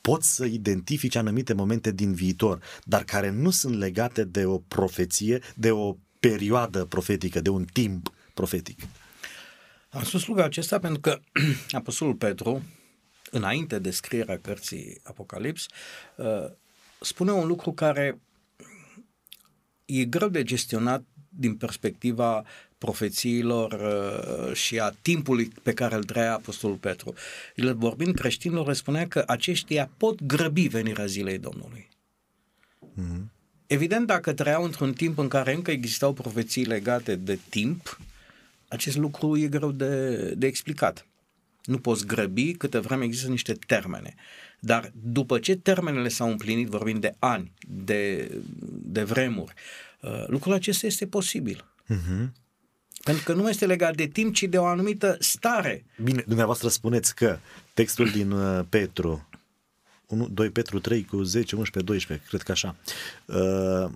[0.00, 5.42] pot să identifice anumite momente din viitor, dar care nu sunt legate de o profeție,
[5.54, 8.80] de o perioadă profetică, de un timp profetic.
[9.90, 11.20] Am spus lucrul acesta pentru că
[11.70, 12.62] Apostolul Petru,
[13.30, 15.66] înainte de scrierea cărții Apocalips,
[16.16, 16.50] uh,
[17.00, 18.20] spune un lucru care
[19.84, 21.04] e greu de gestionat
[21.36, 22.44] din perspectiva
[22.78, 27.14] profețiilor uh, și a timpului pe care îl trăia Apostolul Petru.
[27.54, 31.88] El vorbind creștinilor, spunea că aceștia pot grăbi venirea zilei Domnului.
[32.94, 33.34] Mm-hmm.
[33.66, 38.00] Evident, dacă trăiau într-un timp în care încă existau profeții legate de timp,
[38.68, 41.06] acest lucru e greu de, de explicat.
[41.64, 44.14] Nu poți grăbi câte vreme există niște termene.
[44.60, 48.30] Dar după ce termenele s-au împlinit, vorbim de ani, de,
[48.68, 49.85] de vremuri, Uh,
[50.26, 51.64] lucrul acesta este posibil.
[51.84, 52.30] Uh-huh.
[53.02, 55.84] Pentru că nu este legat de timp, ci de o anumită stare.
[56.02, 57.38] Bine, dumneavoastră spuneți că
[57.74, 59.28] textul din uh, Petru,
[60.06, 62.76] 1, 2 Petru 3 cu 10, 11, 12, cred că așa,
[63.26, 63.90] uh,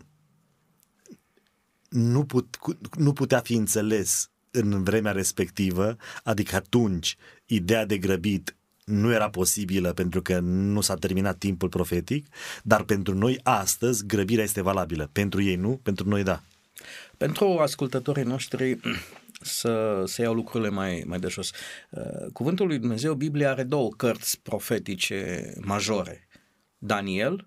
[1.88, 2.56] nu, put,
[2.98, 8.54] nu putea fi înțeles în vremea respectivă, adică atunci ideea de grăbit
[8.90, 12.26] nu era posibilă pentru că nu s-a terminat timpul profetic,
[12.62, 15.08] dar pentru noi astăzi grăbirea este valabilă.
[15.12, 16.42] Pentru ei nu, pentru noi da.
[17.16, 18.78] Pentru ascultătorii noștri
[19.40, 21.50] să, să iau lucrurile mai, mai de jos.
[21.90, 26.28] Uh, cuvântul lui Dumnezeu, Biblia are două cărți profetice majore.
[26.78, 27.46] Daniel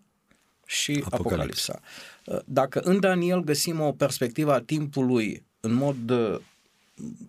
[0.66, 1.80] și Apocalipsa.
[2.26, 6.40] Uh, dacă în Daniel găsim o perspectivă a timpului în mod uh,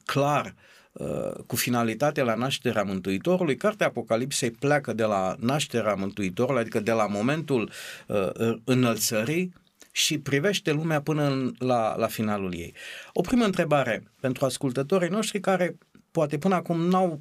[0.05, 0.74] clar Uh,
[1.47, 7.07] cu finalitatea la nașterea Mântuitorului, cartea Apocalipsei pleacă de la nașterea Mântuitorului, adică de la
[7.07, 7.71] momentul
[8.07, 9.53] uh, înălțării
[9.91, 12.75] și privește lumea până în, la, la finalul ei.
[13.13, 15.79] O primă întrebare pentru ascultătorii noștri care
[16.11, 17.21] poate până acum n-au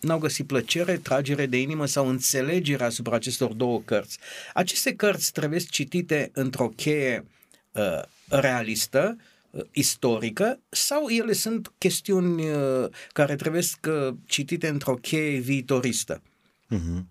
[0.00, 4.18] n-au găsit plăcere, tragere de inimă sau înțelegere asupra acestor două cărți.
[4.54, 7.24] Aceste cărți trebuie citite într-o cheie
[7.72, 9.26] uh, realistă Uh,
[9.72, 16.22] istorică sau ele sunt chestiuni uh, care trebuie să citite într-o cheie viitoristă.
[16.70, 17.04] Uh-huh.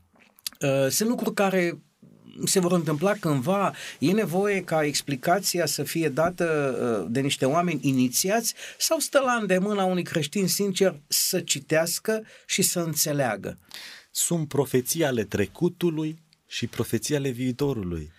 [0.62, 1.80] Uh, sunt lucruri care
[2.46, 7.80] se vor întâmpla cândva, e nevoie ca explicația să fie dată uh, de niște oameni
[7.82, 13.58] inițiați sau stă la îndemâna unui creștin sincer să citească și să înțeleagă?
[14.12, 18.12] Sunt profeții ale trecutului și profeții ale viitorului.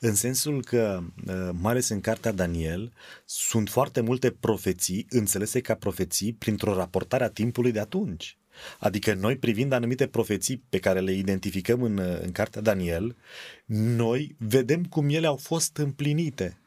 [0.00, 2.92] În sensul că, uh, mai ales în cartea Daniel,
[3.24, 8.38] sunt foarte multe profeții înțelese ca profeții printr-o raportare a timpului de atunci.
[8.78, 13.16] Adică noi privind anumite profeții pe care le identificăm în, uh, în cartea Daniel,
[13.64, 16.58] noi vedem cum ele au fost împlinite.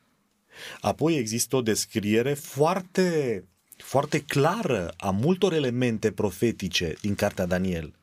[0.82, 3.44] Apoi există o descriere foarte,
[3.78, 7.94] foarte clară a multor elemente profetice din cartea Daniel.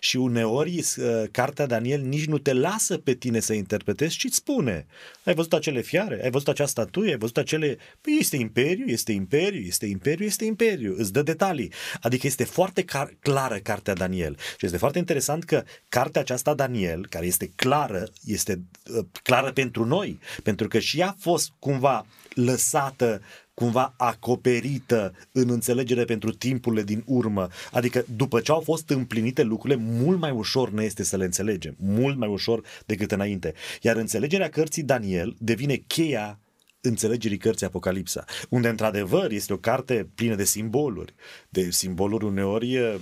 [0.00, 4.36] Și uneori uh, cartea Daniel nici nu te lasă pe tine să interpretezi, ci îți
[4.36, 4.86] spune.
[5.24, 6.20] Ai văzut acele fiare?
[6.22, 7.10] Ai văzut acea statuie?
[7.10, 7.78] Ai văzut acele...
[8.00, 10.94] Păi este imperiu, este imperiu, este imperiu, este imperiu.
[10.98, 11.72] Îți dă detalii.
[12.00, 14.36] Adică este foarte car- clară cartea Daniel.
[14.58, 18.62] Și este foarte interesant că cartea aceasta Daniel, care este clară, este
[18.96, 23.22] uh, clară pentru noi, pentru că și ea a fost cumva lăsată
[23.54, 27.48] cumva acoperită în înțelegere pentru timpurile din urmă.
[27.72, 31.74] Adică după ce au fost împlinite lucrurile, mult mai ușor ne este să le înțelegem.
[31.78, 33.54] Mult mai ușor decât înainte.
[33.82, 36.38] Iar înțelegerea cărții Daniel devine cheia
[36.80, 41.14] înțelegerii cărții Apocalipsa, unde într-adevăr este o carte plină de simboluri,
[41.48, 42.94] de simboluri uneori uh,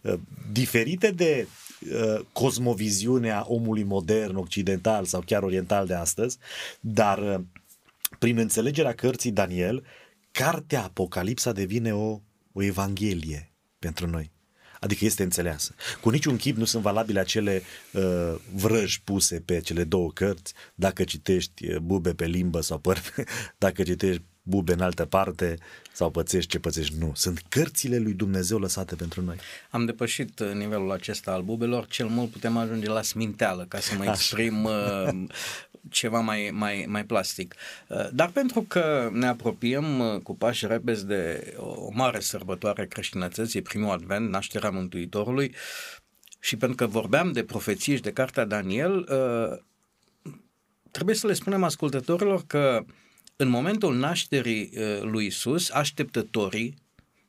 [0.00, 0.14] uh,
[0.52, 1.46] diferite de
[1.92, 6.38] uh, cosmoviziunea omului modern, occidental sau chiar oriental de astăzi,
[6.80, 7.40] dar uh,
[8.18, 9.84] prin înțelegerea cărții Daniel,
[10.30, 12.20] cartea Apocalipsa devine o,
[12.52, 14.30] o evanghelie pentru noi.
[14.80, 15.74] Adică este înțeleasă.
[16.00, 21.04] Cu niciun chip nu sunt valabile acele uh, vrăji puse pe cele două cărți, dacă
[21.04, 23.02] citești uh, bube pe limbă sau păr,
[23.58, 25.58] dacă citești bube în altă parte
[25.92, 26.94] sau pățești ce pățești.
[26.98, 27.12] Nu.
[27.14, 29.36] Sunt cărțile lui Dumnezeu lăsate pentru noi.
[29.70, 33.94] Am depășit uh, nivelul acesta al bubelor, cel mult putem ajunge la sminteală ca să
[33.94, 35.08] mă exprim uh,
[35.90, 37.54] ceva mai, mai, mai plastic.
[37.88, 43.62] Uh, dar pentru că ne apropiem uh, cu pași repezi de o mare sărbătoare creștinătății,
[43.62, 45.54] primul advent, nașterea Mântuitorului,
[46.40, 49.58] și pentru că vorbeam de profeții și de cartea Daniel, uh,
[50.90, 52.84] trebuie să le spunem ascultătorilor că
[53.36, 56.74] în momentul nașterii lui Isus, așteptătorii,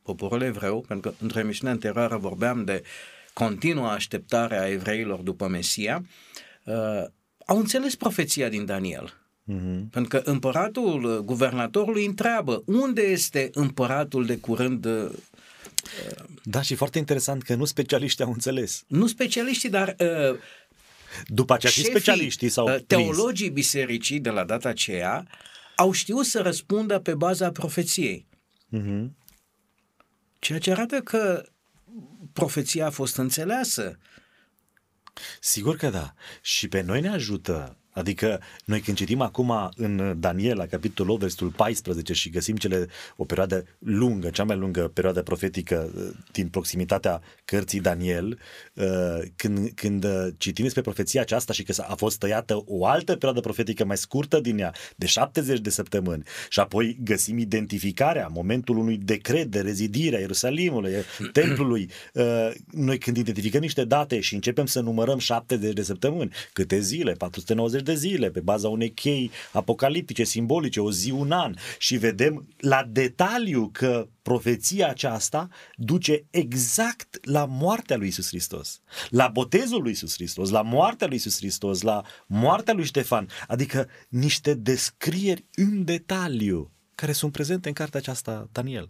[0.01, 2.83] poporul evreu, pentru că într-o emisiune anterioară vorbeam de
[3.33, 6.03] continuă așteptare a evreilor după Mesia,
[7.45, 9.13] au înțeles profeția din Daniel.
[9.43, 9.89] Mm-hmm.
[9.91, 15.11] Pentru că împăratul, uh, guvernatorului întreabă unde este împăratul de curând uh,
[16.43, 18.83] da, și foarte interesant că nu specialiștii au înțeles.
[18.87, 20.39] Nu specialiștii, dar uh,
[21.27, 25.27] după aceea și specialiștii sau uh, teologii bisericii de la data aceea
[25.75, 28.25] au știut să răspundă pe baza profeției.
[28.77, 29.09] Mm-hmm.
[30.39, 31.45] Ceea ce arată că
[32.33, 33.97] profeția a fost înțeleasă.
[35.39, 36.13] Sigur că da.
[36.41, 41.21] Și pe noi ne ajută Adică noi când citim acum în Daniel, la capitolul 8,
[41.21, 46.47] versetul 14 și găsim cele, o perioadă lungă, cea mai lungă perioadă profetică uh, din
[46.47, 48.39] proximitatea cărții Daniel,
[48.73, 53.13] uh, când, când uh, citim despre profeția aceasta și că a fost tăiată o altă
[53.13, 58.77] perioadă profetică mai scurtă din ea, de 70 de săptămâni, și apoi găsim identificarea, momentul
[58.77, 60.93] unui decret de rezidire a Ierusalimului,
[61.33, 61.89] templului,
[62.71, 67.81] noi când identificăm niște date și începem să numărăm 70 de săptămâni, câte zile, 490
[67.83, 72.87] de zile, pe baza unei chei apocaliptice, simbolice, o zi, un an și vedem la
[72.89, 80.13] detaliu că profeția aceasta duce exact la moartea lui Isus Hristos, la botezul lui Isus
[80.13, 86.71] Hristos, la moartea lui Isus Hristos, la moartea lui Ștefan, adică niște descrieri în detaliu
[86.95, 88.89] care sunt prezente în cartea aceasta, Daniel.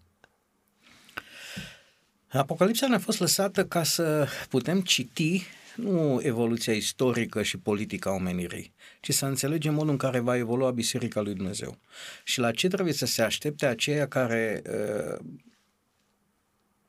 [2.28, 5.44] Apocalipsa ne-a fost lăsată ca să putem citi
[5.76, 10.72] nu evoluția istorică și politică a omenirii, ci să înțelegem modul în care va evolua
[10.72, 11.78] Biserica lui Dumnezeu.
[12.24, 15.26] Și la ce trebuie să se aștepte aceia care uh,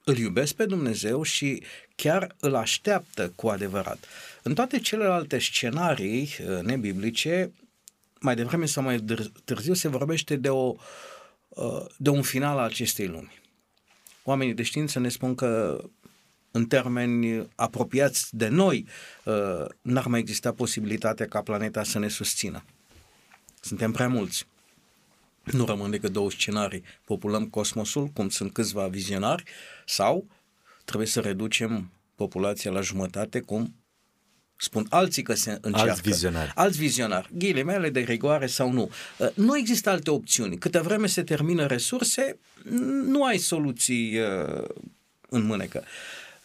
[0.05, 1.63] îl iubesc pe Dumnezeu și
[1.95, 4.05] chiar îl așteaptă cu adevărat.
[4.43, 7.53] În toate celelalte scenarii uh, nebiblice,
[8.21, 9.05] mai devreme sau mai
[9.45, 10.75] târziu se vorbește de, o,
[11.49, 13.43] uh, de un final al acestei lumi.
[14.23, 15.85] Oamenii de știință ne spun că
[16.57, 18.87] în termeni apropiați de noi,
[19.25, 22.65] uh, n-ar mai exista posibilitatea ca planeta să ne susțină.
[23.61, 24.47] Suntem prea mulți.
[25.43, 26.83] Nu rămân decât două scenarii.
[27.05, 29.45] Populăm cosmosul, cum sunt câțiva vizionari,
[29.87, 30.27] sau
[30.85, 33.75] trebuie să reducem populația la jumătate, cum
[34.57, 35.91] spun alții că se încearcă.
[35.91, 36.53] Alți vizionari.
[36.55, 37.29] Alți vizionari.
[37.33, 38.91] Ghilimele de rigoare sau nu.
[39.19, 40.59] Uh, nu există alte opțiuni.
[40.59, 42.39] Câte vreme se termină resurse,
[43.05, 44.65] nu ai soluții uh,
[45.29, 45.85] în mânecă.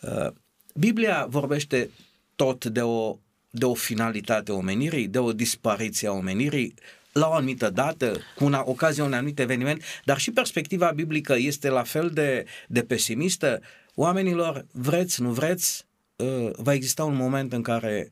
[0.02, 0.28] Uh,
[0.74, 1.89] Biblia vorbește
[2.36, 3.18] tot de o
[3.50, 6.74] de o finalitate a omenirii, de o dispariție a omenirii,
[7.12, 11.70] la o anumită dată, cu una, ocazia unui anumit eveniment, dar și perspectiva biblică este
[11.70, 13.62] la fel de, de pesimistă.
[13.95, 15.86] Oamenilor, vreți, nu vreți,
[16.16, 18.10] uh, va exista un moment în care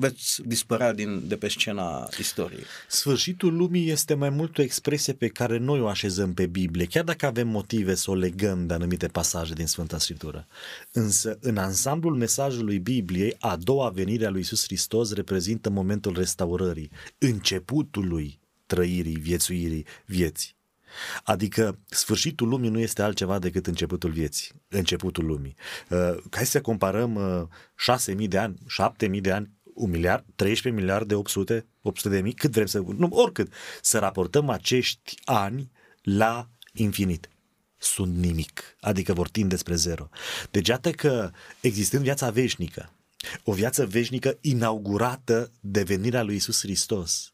[0.00, 2.64] veți dispărea din, de pe scena istoriei.
[2.88, 7.04] Sfârșitul lumii este mai mult o expresie pe care noi o așezăm pe Biblie, chiar
[7.04, 10.46] dacă avem motive să o legăm de anumite pasaje din Sfânta Scriptură.
[10.92, 16.90] Însă, în ansamblul mesajului Bibliei, a doua venire a lui Iisus Hristos reprezintă momentul restaurării,
[17.18, 20.56] începutului trăirii, viețuirii, vieții.
[21.24, 25.56] Adică sfârșitul lumii nu este altceva decât începutul vieții, începutul lumii.
[25.90, 28.58] Uh, hai să comparăm uh, 6.000 de ani,
[29.10, 33.08] 7.000 de ani, un miliard, 13 miliarde 800, 800 de mii, cât vrem să, nu,
[33.10, 33.52] oricât,
[33.82, 35.70] să raportăm acești ani
[36.02, 37.28] la infinit.
[37.76, 40.08] Sunt nimic, adică vor tinde spre zero.
[40.50, 42.92] Deci iată că existând viața veșnică,
[43.44, 47.32] o viață veșnică inaugurată de venirea lui Isus Hristos,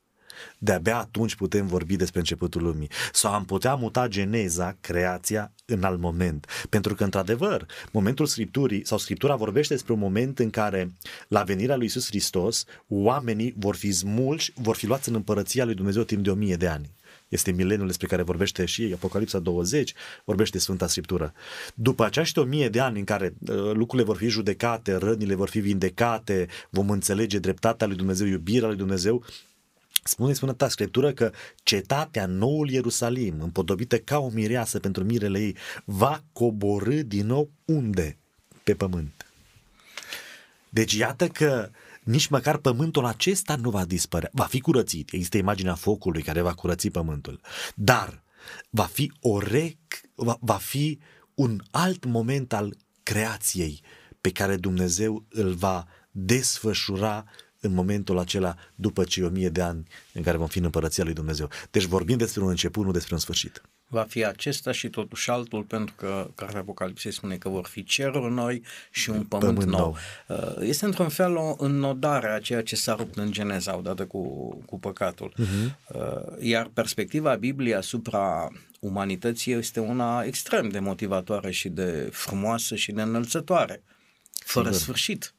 [0.58, 2.90] de-abia atunci putem vorbi despre începutul lumii.
[3.12, 6.46] Sau am putea muta geneza, creația, în alt moment.
[6.68, 10.92] Pentru că, într-adevăr, momentul Scripturii, sau Scriptura vorbește despre un moment în care,
[11.28, 15.74] la venirea lui Isus Hristos, oamenii vor fi smulși, vor fi luați în împărăția lui
[15.74, 16.90] Dumnezeu timp de o mie de ani.
[17.28, 21.32] Este mileniul despre care vorbește și Apocalipsa 20, vorbește Sfânta Scriptură.
[21.74, 25.48] După acești o mie de ani în care uh, lucrurile vor fi judecate, rănile vor
[25.48, 29.24] fi vindecate, vom înțelege dreptatea lui Dumnezeu, iubirea lui Dumnezeu,
[30.02, 31.32] Spune Sfânta Scriptură că
[31.62, 38.18] cetatea, noul Ierusalim, împodobită ca o mireasă pentru mirele ei, va coborâ din nou unde?
[38.64, 39.26] Pe pământ.
[40.68, 41.70] Deci iată că
[42.02, 44.30] nici măcar pământul acesta nu va dispărea.
[44.32, 45.12] Va fi curățit.
[45.12, 47.40] Există imaginea focului care va curăți pământul.
[47.74, 48.22] Dar
[48.70, 49.78] va fi o rec,
[50.14, 50.98] va, va fi
[51.34, 53.82] un alt moment al creației
[54.20, 57.24] pe care Dumnezeu îl va desfășura
[57.64, 61.04] în momentul acela după cei o mie de ani în care vom fi în împărăția
[61.04, 61.48] lui Dumnezeu.
[61.70, 63.62] Deci vorbim despre un început, nu despre un sfârșit.
[63.88, 68.32] Va fi acesta și totuși altul, pentru că Cartea Apocalipsei spune că vor fi ceruri
[68.32, 69.80] noi și un pământ, pământ nou.
[69.80, 69.96] nou.
[70.38, 74.22] Uh, este într-un fel o înnodare a ceea ce s-a rupt în Geneza odată cu,
[74.66, 75.34] cu păcatul.
[75.34, 75.76] Uh-huh.
[76.40, 78.48] Iar perspectiva Bibliei asupra
[78.80, 83.82] umanității este una extrem de motivatoare și de frumoasă și de înălțătoare,
[84.44, 84.80] fără Sigur.
[84.80, 85.34] sfârșit.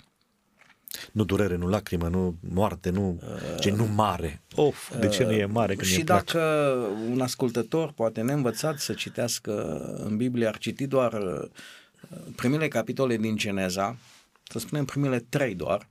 [1.12, 3.22] Nu durere, nu lacrimă, nu moarte, nu,
[3.60, 4.42] ce nu mare.
[4.56, 6.40] Of, de ce nu e mare când Și dacă
[7.12, 11.50] un ascultător, poate neînvățat să citească în Biblie, ar citi doar uh,
[12.36, 13.98] primele capitole din Geneza,
[14.44, 15.88] să spunem primele trei doar,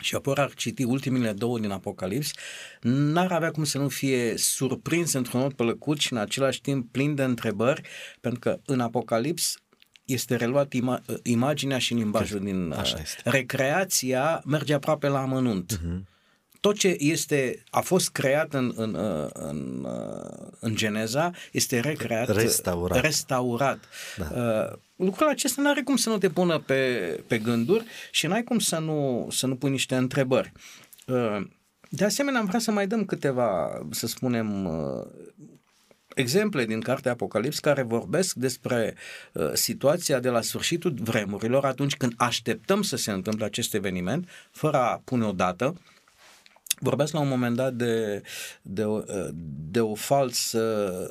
[0.00, 2.30] și apoi ar citi ultimile două din Apocalips,
[2.80, 7.14] n-ar avea cum să nu fie surprins într-un mod plăcut și în același timp plin
[7.14, 7.82] de întrebări,
[8.20, 9.56] pentru că în Apocalips
[10.12, 13.30] este reluat ima- imaginea și limbajul din Așa uh, este.
[13.30, 15.78] recreația merge aproape la amănunt.
[15.78, 16.08] Uh-huh.
[16.60, 22.28] Tot ce este, a fost creat în, în, uh, în, uh, în Geneza este recreat,
[22.28, 23.00] restaurat.
[23.00, 23.78] restaurat.
[24.16, 24.30] Da.
[24.34, 26.84] Uh, lucrul acesta nu are cum să nu te pună pe,
[27.26, 30.52] pe gânduri și nu ai cum să nu, să nu pui niște întrebări.
[31.06, 31.46] Uh,
[31.88, 34.66] de asemenea, am vrea să mai dăm câteva, să spunem,
[36.20, 38.94] exemple din cartea Apocalips care vorbesc despre
[39.32, 44.76] uh, situația de la sfârșitul vremurilor, atunci când așteptăm să se întâmple acest eveniment, fără
[44.76, 45.80] a pune o dată.
[46.78, 48.22] Vorbesc la un moment dat de,
[48.62, 49.04] de, uh,
[49.70, 50.60] de o falsă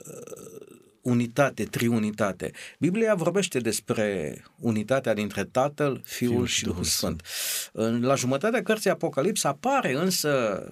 [0.06, 2.52] uh, unitate, triunitate.
[2.80, 7.22] Biblia vorbește despre unitatea dintre Tatăl, Fiul, Fiul și Duhul Sfânt.
[7.26, 8.04] Sfânt.
[8.04, 10.64] La jumătatea cărții Apocalips apare însă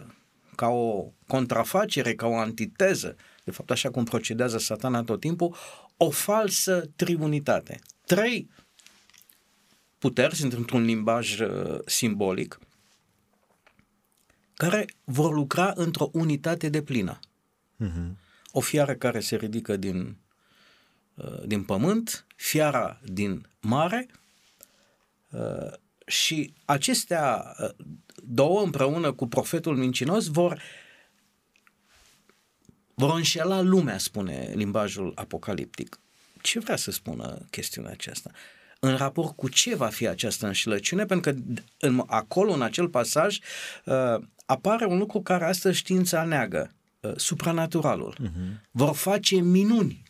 [0.55, 3.15] ca o contrafacere, ca o antiteză
[3.47, 5.55] de fapt așa cum procedează satana tot timpul,
[5.97, 7.79] o falsă triunitate.
[8.05, 8.49] Trei
[9.97, 12.59] puteri sunt într-un limbaj uh, simbolic
[14.53, 17.19] care vor lucra într-o unitate de plină.
[17.83, 18.11] Uh-huh.
[18.51, 20.17] O fiară care se ridică din,
[21.15, 24.07] uh, din pământ, fiara din mare
[25.29, 25.73] uh,
[26.05, 27.85] și acestea uh,
[28.23, 30.61] două împreună cu profetul mincinos vor
[32.99, 35.99] vor înșela lumea, spune limbajul apocaliptic.
[36.41, 38.31] Ce vrea să spună chestiunea aceasta?
[38.79, 41.05] În raport cu ce va fi această înșelăciune?
[41.05, 41.39] Pentru că
[41.79, 43.39] în, acolo, în acel pasaj,
[43.85, 48.17] uh, apare un lucru care astăzi știința neagă, uh, supranaturalul.
[48.21, 48.67] Uh-huh.
[48.71, 50.03] Vor face minuni.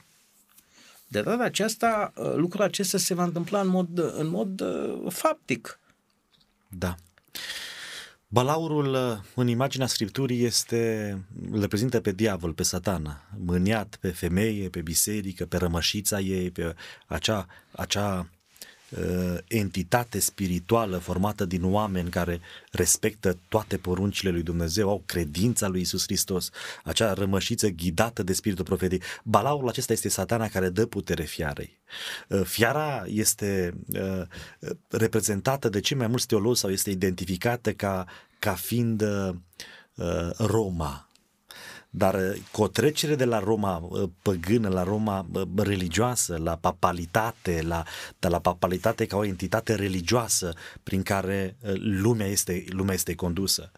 [1.08, 5.80] De data aceasta, uh, lucrul acesta se va întâmpla în mod, în mod uh, faptic.
[6.68, 6.96] Da.
[8.30, 11.12] Balaurul uh, în imaginea Scripturii este,
[11.52, 16.76] îl reprezintă pe diavol, pe satana, mâniat pe femeie, pe biserică, pe rămășița ei, pe
[17.06, 18.37] acea, acea uh,
[19.48, 26.04] entitate spirituală formată din oameni care respectă toate poruncile lui Dumnezeu, au credința lui Isus
[26.04, 26.50] Hristos,
[26.84, 29.04] acea rămășiță ghidată de spiritul profetic.
[29.24, 31.78] Balaurul acesta este satana care dă putere fiarei.
[32.28, 34.22] Uh, fiara este uh,
[34.90, 38.06] reprezentată de cei mai mulți teologi sau este identificată ca,
[38.40, 39.36] ca fiind uh,
[40.38, 41.07] Roma,
[41.98, 46.56] dar uh, cu o trecere de la Roma uh, păgână la Roma uh, religioasă, la
[46.56, 47.84] papalitate, la,
[48.20, 51.58] de la papalitate ca o entitate religioasă prin care
[52.02, 53.72] lumea este, lumea este condusă.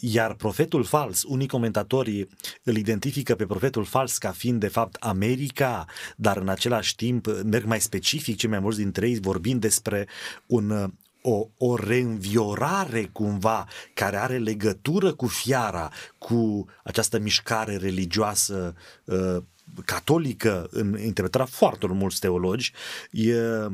[0.00, 2.28] Iar profetul fals, unii comentatori
[2.62, 5.84] îl identifică pe profetul fals ca fiind de fapt America,
[6.16, 10.08] dar în același timp merg mai specific, cei mai mulți dintre ei vorbind despre
[10.46, 10.92] un
[11.22, 19.36] o, o reînviorare cumva care are legătură cu fiara, cu această mișcare religioasă uh,
[19.84, 22.72] catolică în interpretarea foarte mulți teologi,
[23.10, 23.72] e uh,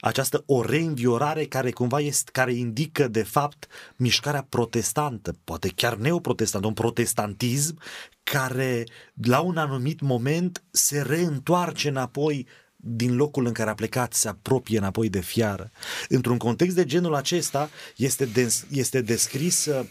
[0.00, 3.66] această o reînviorare care cumva este, care indică de fapt
[3.96, 7.78] mișcarea protestantă, poate chiar neoprotestantă, un protestantism
[8.22, 8.84] care
[9.22, 12.46] la un anumit moment se reîntoarce înapoi
[12.80, 15.70] din locul în care a plecat se apropie înapoi de fiară.
[16.08, 19.86] Într-un context de genul acesta este, des, este descris uh,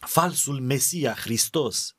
[0.00, 1.96] falsul Mesia, Hristos,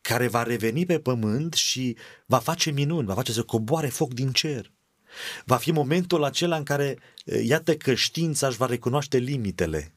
[0.00, 1.96] care va reveni pe pământ și
[2.26, 4.72] va face minuni, va face să coboare foc din cer.
[5.44, 9.95] Va fi momentul acela în care, uh, iată că știința își va recunoaște limitele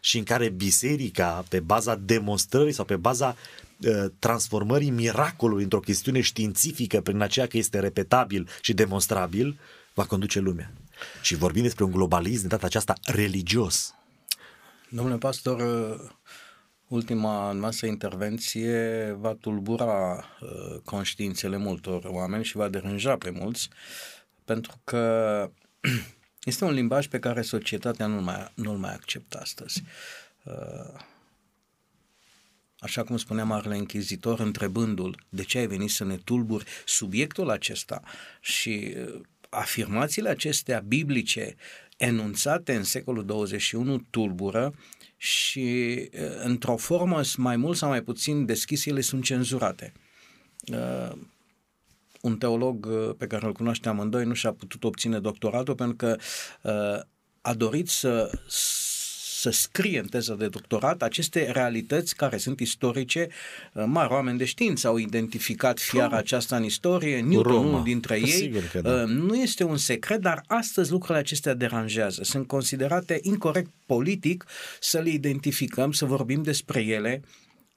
[0.00, 3.36] și în care biserica, pe baza demonstrării sau pe baza
[3.86, 9.58] Uh, transformării miracolului într-o chestiune științifică prin aceea că este repetabil și demonstrabil,
[9.94, 10.72] va conduce lumea.
[11.22, 13.94] Și vorbim despre un globalism de data aceasta religios.
[14.88, 16.10] Domnule pastor, uh,
[16.88, 23.68] ultima noastră intervenție va tulbura uh, conștiințele multor oameni și va deranja pe mulți,
[24.44, 25.50] pentru că
[26.48, 29.82] este un limbaj pe care societatea nu-l mai, nu mai acceptă astăzi
[32.78, 38.02] așa cum spunea Marele Închizitor, întrebându-l de ce ai venit să ne tulburi subiectul acesta
[38.40, 41.56] și uh, afirmațiile acestea biblice
[41.96, 44.74] enunțate în secolul 21 tulbură
[45.16, 49.92] și uh, într-o formă mai mult sau mai puțin deschis ele sunt cenzurate.
[52.20, 56.16] Uh, un teolog pe care îl cunoaște amândoi nu și-a putut obține doctoratul pentru că
[57.40, 58.30] a dorit să
[59.38, 63.28] să scrie în teză de doctorat aceste realități care sunt istorice.
[63.72, 66.18] Uh, mari oameni de știință au identificat fiara oh.
[66.18, 67.68] aceasta în istorie, Newton, Roma.
[67.68, 68.62] unul dintre ei.
[68.82, 68.92] Da.
[68.92, 72.22] Uh, nu este un secret, dar astăzi lucrurile acestea deranjează.
[72.24, 74.44] Sunt considerate incorrect politic
[74.80, 77.22] să le identificăm, să vorbim despre ele.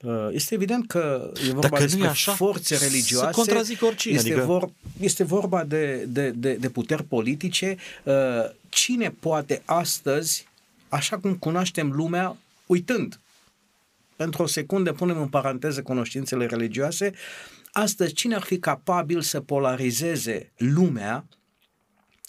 [0.04, 3.32] Uh, este evident că e vorba Dacă despre așa, forțe religioase.
[3.32, 4.16] contrazic oricine.
[4.16, 4.45] Este, adică...
[4.45, 7.78] vor, este vorba de, de, de, de puteri politice.
[8.70, 10.47] Cine poate astăzi
[10.89, 13.20] așa cum cunoaștem lumea, uitând.
[14.16, 17.12] Pentru o secundă punem în paranteză cunoștințele religioase.
[17.72, 21.26] Astăzi, cine ar fi capabil să polarizeze lumea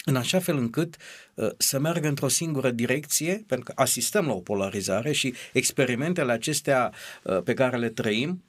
[0.05, 0.97] în așa fel încât
[1.35, 6.93] uh, să meargă într-o singură direcție, pentru că asistăm la o polarizare și experimentele acestea
[7.23, 8.43] uh, pe care le trăim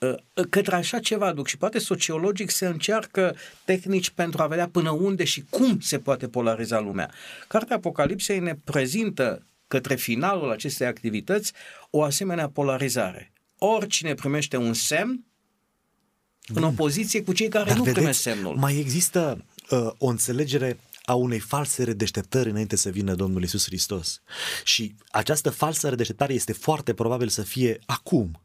[0.00, 4.90] uh, către așa ceva duc și poate sociologic se încearcă tehnici pentru a vedea până
[4.90, 7.10] unde și cum se poate polariza lumea.
[7.48, 11.52] Cartea Apocalipsei ne prezintă către finalul acestei activități
[11.90, 13.32] o asemenea polarizare.
[13.58, 15.24] Oricine primește un semn
[16.54, 18.56] în opoziție cu cei care Dar nu vedeți, primesc semnul.
[18.56, 24.22] Mai există uh, o înțelegere a unei false redeșteptări înainte să vină Domnul Isus Hristos.
[24.64, 28.44] Și această falsă redeșteptare este foarte probabil să fie acum,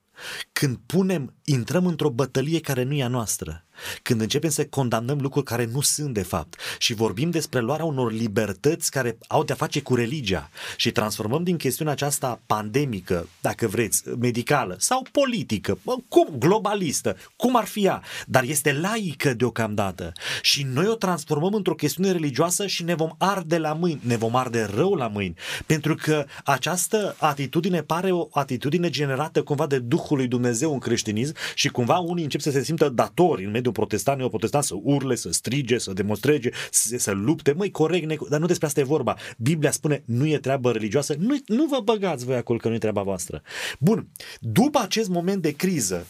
[0.52, 3.66] când punem, intrăm într-o bătălie care nu e a noastră,
[4.02, 8.12] când începem să condamnăm lucruri care nu sunt de fapt și vorbim despre luarea unor
[8.12, 14.04] libertăți care au de-a face cu religia și transformăm din chestiunea aceasta pandemică, dacă vreți,
[14.20, 15.78] medicală sau politică,
[16.08, 20.12] cum, globalistă, cum ar fi ea, dar este laică deocamdată.
[20.42, 24.36] Și noi o transformăm într-o chestiune religioasă și ne vom arde la mâini, ne vom
[24.36, 30.18] arde rău la mâini, pentru că această atitudine pare o atitudine generată cumva de Duhul
[30.18, 33.88] lui Dumnezeu în creștinism și cumva unii încep să se simtă datori în mediul mediul
[33.88, 37.52] protestant, neoprotestant, să urle, să strige, să demonstreze, să, să lupte.
[37.52, 38.16] Măi, corect, ne...
[38.30, 39.16] dar nu despre asta e vorba.
[39.38, 42.78] Biblia spune, nu e treabă religioasă, nu, nu vă băgați voi acolo că nu e
[42.78, 43.42] treaba voastră.
[43.80, 44.08] Bun,
[44.40, 46.08] după acest moment de criză,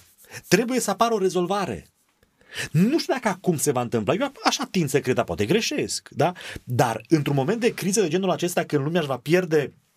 [0.47, 1.87] trebuie să apară o rezolvare.
[2.71, 4.13] Nu știu dacă acum se va întâmpla.
[4.13, 6.31] Eu așa tind să cred, poate greșesc, da?
[6.63, 9.88] Dar într-un moment de criză de genul acesta, când lumea își va pierde uh,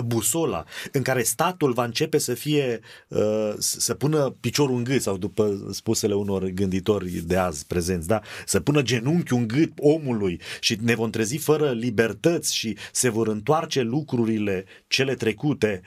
[0.00, 5.16] busola, în care statul va începe să fie, uh, să pună piciorul în gât, sau
[5.16, 8.20] după spusele unor gânditori de azi prezenți, da?
[8.46, 13.28] să pună genunchiul în gât omului și ne vom trezi fără libertăți și se vor
[13.28, 15.82] întoarce lucrurile cele trecute,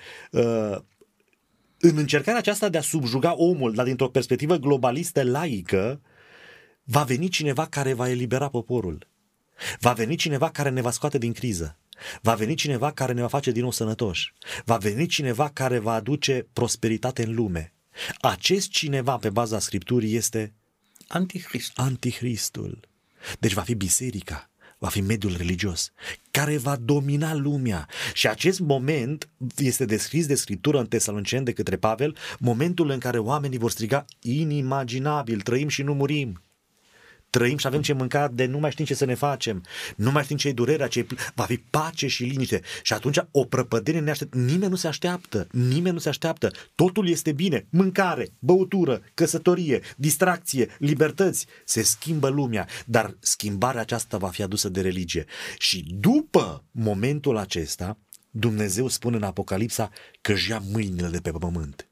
[1.79, 6.01] în încercarea aceasta de a subjuga omul, dar dintr-o perspectivă globalistă laică,
[6.83, 9.07] va veni cineva care va elibera poporul.
[9.79, 11.77] Va veni cineva care ne va scoate din criză.
[12.21, 14.33] Va veni cineva care ne va face din nou sănătoși.
[14.65, 17.73] Va veni cineva care va aduce prosperitate în lume.
[18.21, 20.53] Acest cineva, pe baza Scripturii, este
[21.07, 21.83] Anticristul.
[21.83, 22.79] Anticristul.
[23.39, 25.91] Deci va fi biserica, va fi mediul religios,
[26.31, 27.87] care va domina lumea.
[28.13, 33.17] Și acest moment este descris de Scriptură în Tesalonicen de către Pavel, momentul în care
[33.17, 36.41] oamenii vor striga inimaginabil, trăim și nu murim
[37.29, 39.63] trăim și avem ce mânca de nu mai știm ce să ne facem,
[39.95, 42.61] nu mai știm ce e durerea, ce va fi pace și liniște.
[42.83, 44.35] Și atunci o prăpădere ne aștept.
[44.35, 46.51] Nimeni nu se așteaptă, nimeni nu se așteaptă.
[46.75, 51.45] Totul este bine, mâncare, băutură, căsătorie, distracție, libertăți.
[51.65, 55.25] Se schimbă lumea, dar schimbarea aceasta va fi adusă de religie.
[55.57, 57.97] Și după momentul acesta,
[58.31, 61.86] Dumnezeu spune în Apocalipsa că își ia mâinile de pe pământ.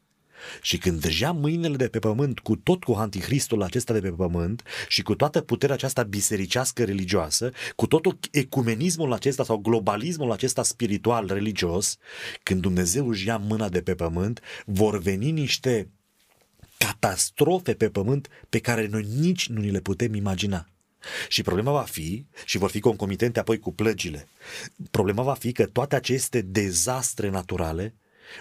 [0.62, 4.64] Și când deja mâinile de pe pământ, cu tot cu anticristul acesta de pe pământ
[4.88, 11.28] și cu toată puterea aceasta bisericească religioasă, cu tot ecumenismul acesta sau globalismul acesta spiritual
[11.28, 11.98] religios,
[12.44, 15.90] când Dumnezeu își ia mâna de pe pământ, vor veni niște
[16.78, 20.68] catastrofe pe pământ pe care noi nici nu ni le putem imagina.
[21.28, 24.28] Și problema va fi, și vor fi concomitente apoi cu plăgile,
[24.92, 27.94] problema va fi că toate aceste dezastre naturale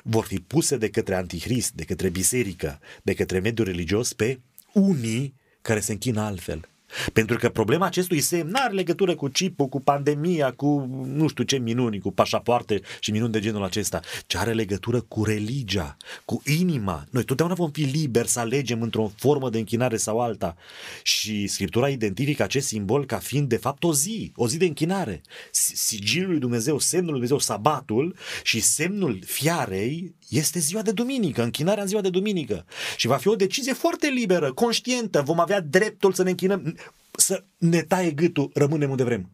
[0.03, 4.41] vor fi puse de către antichrist, de către biserică, de către mediul religios pe
[4.73, 6.69] unii care se închină altfel.
[7.13, 11.45] Pentru că problema acestui semn nu are legătură cu chipul, cu pandemia, cu nu știu
[11.45, 16.43] ce minuni, cu pașapoarte și minuni de genul acesta, ci are legătură cu religia, cu
[16.59, 17.07] inima.
[17.11, 20.57] Noi totdeauna vom fi liberi să alegem într-o formă de închinare sau alta.
[21.03, 25.23] Și Scriptura identifică acest simbol ca fiind de fapt o zi, o zi de închinare.
[25.51, 31.83] Sigilul lui Dumnezeu, semnul lui Dumnezeu, sabatul și semnul fiarei este ziua de duminică, închinarea
[31.83, 32.65] în ziua de duminică.
[32.97, 35.23] Și va fi o decizie foarte liberă, conștientă.
[35.23, 36.77] Vom avea dreptul să ne închinăm,
[37.17, 39.31] să ne taie gâtul, rămânem unde vrem.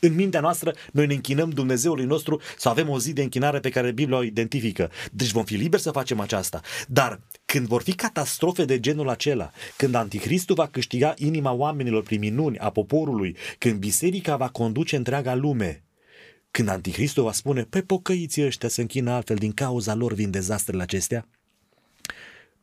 [0.00, 3.68] În mintea noastră, noi ne închinăm Dumnezeului nostru să avem o zi de închinare pe
[3.68, 4.90] care Biblia o identifică.
[5.12, 6.60] Deci vom fi liberi să facem aceasta.
[6.88, 12.18] Dar când vor fi catastrofe de genul acela, când Anticristul va câștiga inima oamenilor prin
[12.18, 15.82] minuni a poporului, când biserica va conduce întreaga lume,
[16.50, 20.82] când Anticristul va spune, pe pocăiții ăștia se închină altfel, din cauza lor vin dezastrele
[20.82, 21.28] acestea,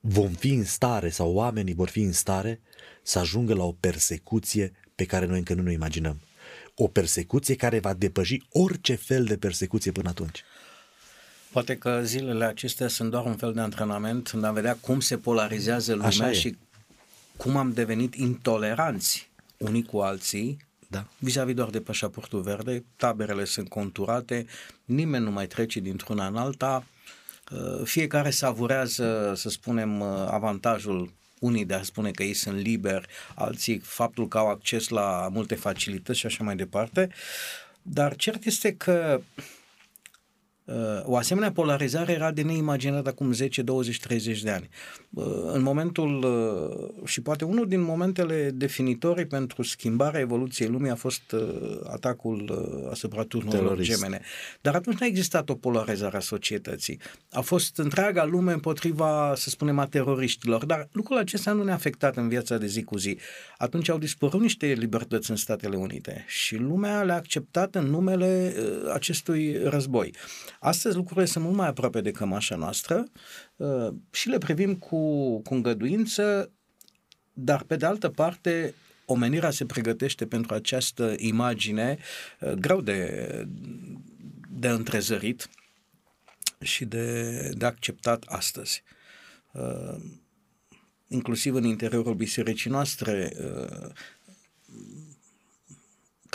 [0.07, 2.61] vom fi în stare sau oamenii vor fi în stare
[3.03, 6.19] să ajungă la o persecuție pe care noi încă nu ne imaginăm.
[6.75, 10.43] O persecuție care va depăși orice fel de persecuție până atunci.
[11.51, 15.17] Poate că zilele acestea sunt doar un fel de antrenament în a vedea cum se
[15.17, 16.57] polarizează lumea și
[17.37, 21.05] cum am devenit intoleranți unii cu alții da.
[21.17, 24.45] Vis-a-vis doar de pașaportul verde, taberele sunt conturate,
[24.85, 26.94] nimeni nu mai trece dintr-una în alta, uh,
[27.83, 33.77] fiecare savurează, să spunem, uh, avantajul unii de a spune că ei sunt liberi, alții
[33.77, 37.09] faptul că au acces la multe facilități și așa mai departe.
[37.81, 39.21] Dar cert este că
[41.03, 44.69] o asemenea polarizare era de neimaginat acum 10, 20, 30 de ani.
[45.53, 51.31] În momentul, uh, și poate unul din momentele definitorii pentru schimbarea evoluției lumii a fost
[51.31, 54.21] uh, atacul uh, asupra turnurilor gemene.
[54.61, 56.99] Dar atunci nu a existat o polarizare a societății.
[57.31, 60.65] A fost întreaga lume împotriva, să spunem, a teroriștilor.
[60.65, 63.17] Dar lucrul acesta nu ne-a afectat în viața de zi cu zi.
[63.57, 68.53] Atunci au dispărut niște libertăți în Statele Unite și lumea le-a acceptat în numele
[68.93, 70.13] acestui război.
[70.59, 73.05] Astăzi lucrurile sunt mult mai aproape de cămașa noastră
[73.55, 74.97] uh, și le privim cu,
[75.41, 76.51] cu îngăduință,
[77.33, 78.73] dar pe de altă parte
[79.05, 81.97] omenirea se pregătește pentru această imagine
[82.39, 83.47] uh, greu de,
[84.49, 85.49] de întrezărit
[86.61, 88.83] și de, de acceptat astăzi.
[89.51, 89.95] Uh,
[91.07, 93.33] inclusiv în interiorul bisericii noastre,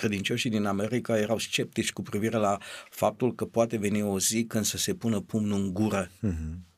[0.00, 2.58] credincioșii din America erau sceptici cu privire la
[2.90, 6.10] faptul că poate veni o zi când să se pună pumnul în gură.
[6.10, 6.68] Uh-huh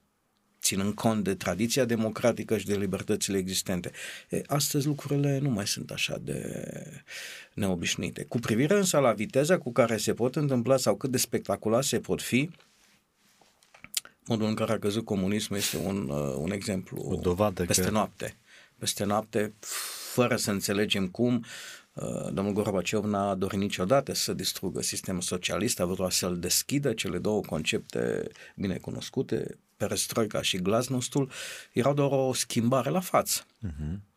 [0.62, 3.90] ținând cont de tradiția democratică și de libertățile existente.
[4.28, 6.66] E, astăzi lucrurile nu mai sunt așa de
[7.54, 8.24] neobișnuite.
[8.24, 12.22] Cu privire însă la viteza cu care se pot întâmpla sau cât de spectaculoase pot
[12.22, 12.50] fi,
[14.24, 17.90] modul în care a căzut comunismul este un, uh, un exemplu o dovadă peste că...
[17.90, 18.36] noapte.
[18.78, 19.52] Peste noapte,
[20.12, 21.44] fără să înțelegem cum,
[22.32, 27.40] Domnul Gorbaciov n-a dorit niciodată să distrugă sistemul socialist, a vrut să-l deschidă, cele două
[27.40, 31.30] concepte bine cunoscute, perestroica și glasnostul,
[31.72, 33.42] erau doar o schimbare la față.
[33.42, 34.12] Uh-huh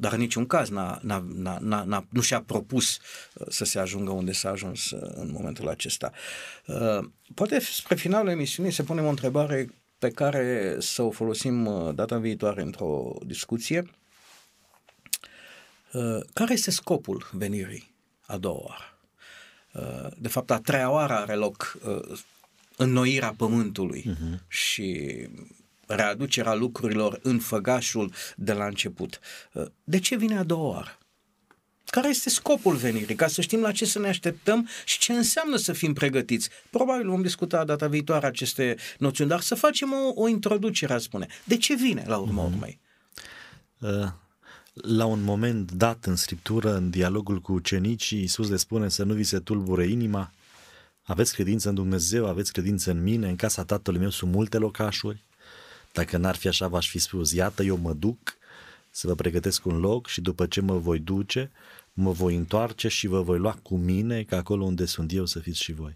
[0.00, 1.24] dar în niciun caz n-a, n-a,
[1.60, 2.98] n-a, n-a, nu și-a propus
[3.34, 6.12] uh, să se ajungă unde s-a ajuns uh, în momentul acesta.
[6.66, 12.18] Uh, poate spre finalul emisiunii să punem o întrebare pe care să o folosim data
[12.18, 13.90] viitoare într-o discuție.
[16.32, 17.94] Care este scopul venirii
[18.26, 18.98] a doua oară?
[20.18, 21.78] De fapt, a treia oară are loc
[22.76, 24.48] înnoirea pământului uh-huh.
[24.48, 25.16] și
[25.86, 29.20] readucerea lucrurilor în făgașul de la început.
[29.84, 30.98] De ce vine a doua oară?
[31.90, 33.14] Care este scopul venirii?
[33.14, 36.48] Ca să știm la ce să ne așteptăm și ce înseamnă să fim pregătiți.
[36.70, 41.26] Probabil vom discuta data viitoare aceste noțiuni, dar să facem o, o introducere, a spune.
[41.44, 42.52] De ce vine la urma mm-hmm.
[42.52, 42.80] urmei?
[43.78, 44.08] Uh,
[44.82, 49.14] la un moment dat în scriptură, în dialogul cu ucenicii, Iisus le spune să nu
[49.14, 50.32] vi se tulbure inima,
[51.02, 55.24] aveți credință în Dumnezeu, aveți credință în mine, în casa tatălui meu sunt multe locașuri,
[55.92, 58.36] dacă n-ar fi așa, v-aș fi spus, iată, eu mă duc
[58.90, 61.50] să vă pregătesc un loc și după ce mă voi duce,
[61.92, 65.38] mă voi întoarce și vă voi lua cu mine, ca acolo unde sunt eu să
[65.38, 65.92] fiți și voi.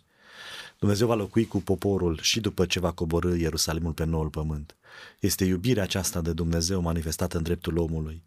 [0.82, 4.76] Dumnezeu va locui cu poporul și după ce va coborâ Ierusalimul pe noul pământ.
[5.18, 8.22] Este iubirea aceasta de Dumnezeu manifestată în dreptul omului.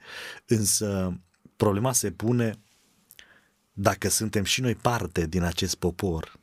[0.46, 1.20] Însă
[1.56, 2.60] problema se pune
[3.74, 6.40] dacă suntem și noi parte din acest popor,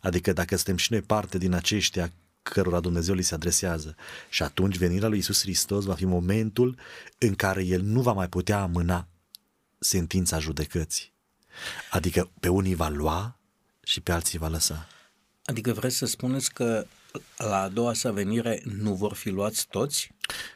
[0.00, 3.94] adică dacă suntem și noi parte din aceștia cărora Dumnezeu li se adresează.
[4.28, 6.78] Și atunci venirea lui Isus Hristos va fi momentul
[7.18, 9.08] în care El nu va mai putea amâna
[9.78, 11.12] sentința judecății.
[11.90, 13.38] Adică pe unii va lua
[13.82, 14.88] și pe alții va lăsa.
[15.48, 16.86] Adică vreți să spuneți că
[17.36, 20.10] la a doua sa venire nu vor fi luați toți?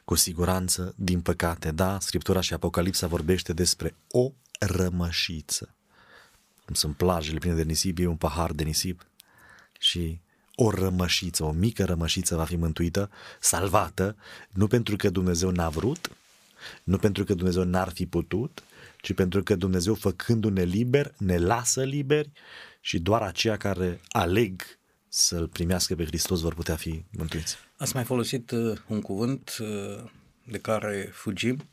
[0.05, 5.75] Cu siguranță, din păcate, da, Scriptura și Apocalipsa vorbește despre o rămășiță.
[6.65, 9.07] Cum sunt plajele pline de nisip, e un pahar de nisip
[9.79, 10.21] și
[10.55, 14.17] o rămășiță, o mică rămășiță va fi mântuită, salvată,
[14.51, 16.11] nu pentru că Dumnezeu n-a vrut,
[16.85, 18.63] nu pentru că Dumnezeu n-ar fi putut,
[19.01, 22.31] ci pentru că Dumnezeu, făcându-ne liber, ne lasă liberi
[22.81, 24.63] și doar aceia care aleg
[25.15, 27.57] să-L primească pe Hristos vor putea fi mântuiți.
[27.77, 30.11] Ați mai folosit uh, un cuvânt uh,
[30.45, 31.69] de care fugim,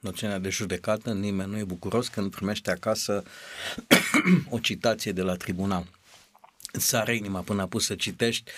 [0.00, 3.22] noțiunea de judecată, nimeni nu e bucuros când primește acasă
[4.50, 5.86] o citație de la tribunal
[6.78, 8.50] sare inima până a pus să citești,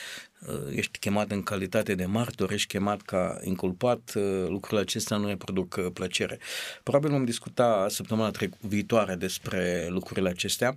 [0.47, 5.27] uh, ești chemat în calitate de martor, ești chemat ca inculpat, uh, lucrurile acestea nu
[5.27, 6.39] ne produc uh, plăcere.
[6.83, 8.31] Probabil vom discuta săptămâna
[8.61, 10.77] viitoare despre lucrurile acestea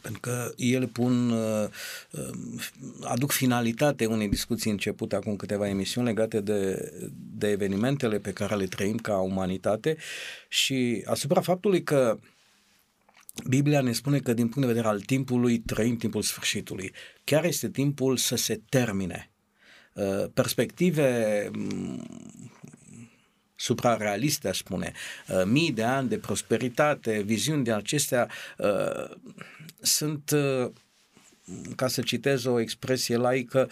[0.00, 1.32] pentru că ele pun,
[3.02, 8.66] aduc finalitate unei discuții începute acum câteva emisiuni legate de, de evenimentele pe care le
[8.66, 9.96] trăim ca umanitate
[10.48, 12.18] și asupra faptului că
[13.48, 16.92] Biblia ne spune că din punct de vedere al timpului trăim timpul sfârșitului.
[17.24, 19.30] Chiar este timpul să se termine.
[19.92, 22.06] Uh, perspective mm,
[23.64, 24.92] suprarealiste, aș spune,
[25.28, 29.16] uh, mii de ani de prosperitate, viziuni de acestea uh,
[29.80, 30.34] sunt,
[31.76, 33.68] ca să citez o expresie laică,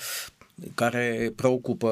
[0.74, 1.90] care preocupă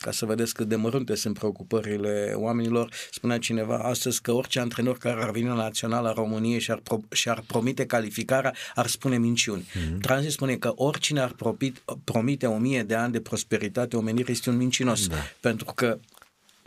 [0.00, 4.98] ca să vedeți cât de mărunte sunt preocupările oamenilor, spunea cineva astăzi că orice antrenor
[4.98, 9.18] care ar veni la Naționala României și ar, pro- și ar promite calificarea, ar spune
[9.18, 9.62] minciuni.
[9.62, 10.00] Mm-hmm.
[10.00, 14.50] Transi spune că oricine ar propit, promite o mie de ani de prosperitate omenirii este
[14.50, 15.16] un mincinos, da.
[15.40, 15.98] pentru că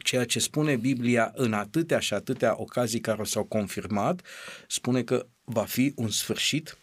[0.04, 4.22] ceea ce spune Biblia în atâtea și atâtea ocazii care s-au confirmat,
[4.68, 6.78] spune că va fi un sfârșit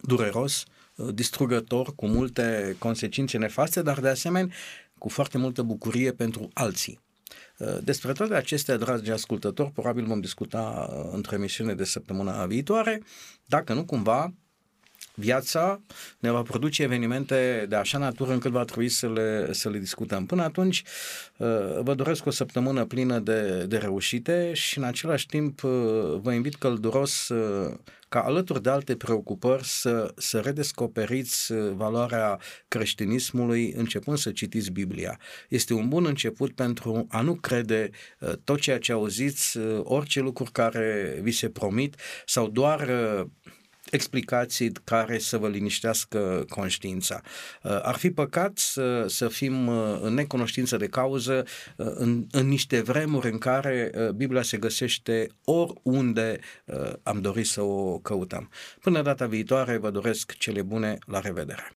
[0.00, 0.64] dureros,
[0.96, 4.54] Uh, distrugător, cu multe consecințe nefaste, dar de asemenea
[4.98, 7.00] cu foarte multă bucurie pentru alții.
[7.58, 13.02] Uh, despre toate acestea, dragi ascultători, probabil vom discuta uh, într-o emisiune de săptămâna viitoare,
[13.44, 14.34] dacă nu cumva
[15.16, 15.80] viața
[16.18, 20.26] ne va produce evenimente de așa natură încât va trebui să le, să le discutăm.
[20.26, 20.82] Până atunci,
[21.80, 25.60] vă doresc o săptămână plină de, de reușite și în același timp
[26.20, 27.30] vă invit călduros
[28.08, 32.38] ca alături de alte preocupări să, să redescoperiți uh, valoarea
[32.68, 35.20] creștinismului începând să citiți Biblia.
[35.48, 37.90] Este un bun început pentru a nu crede
[38.20, 41.96] uh, tot ceea ce auziți, uh, orice lucruri care vi se promit
[42.26, 42.88] sau doar
[43.90, 47.20] explicații care să vă liniștească conștiința.
[47.62, 51.44] Uh, ar fi păcat să, să fim uh, în necunoștință de cauză
[51.76, 56.38] uh, în, în niște vremuri în care Biblia se găsește oriunde
[57.02, 58.50] am dorit să o căutăm.
[58.80, 61.76] Până data viitoare vă doresc cele bune, la revedere!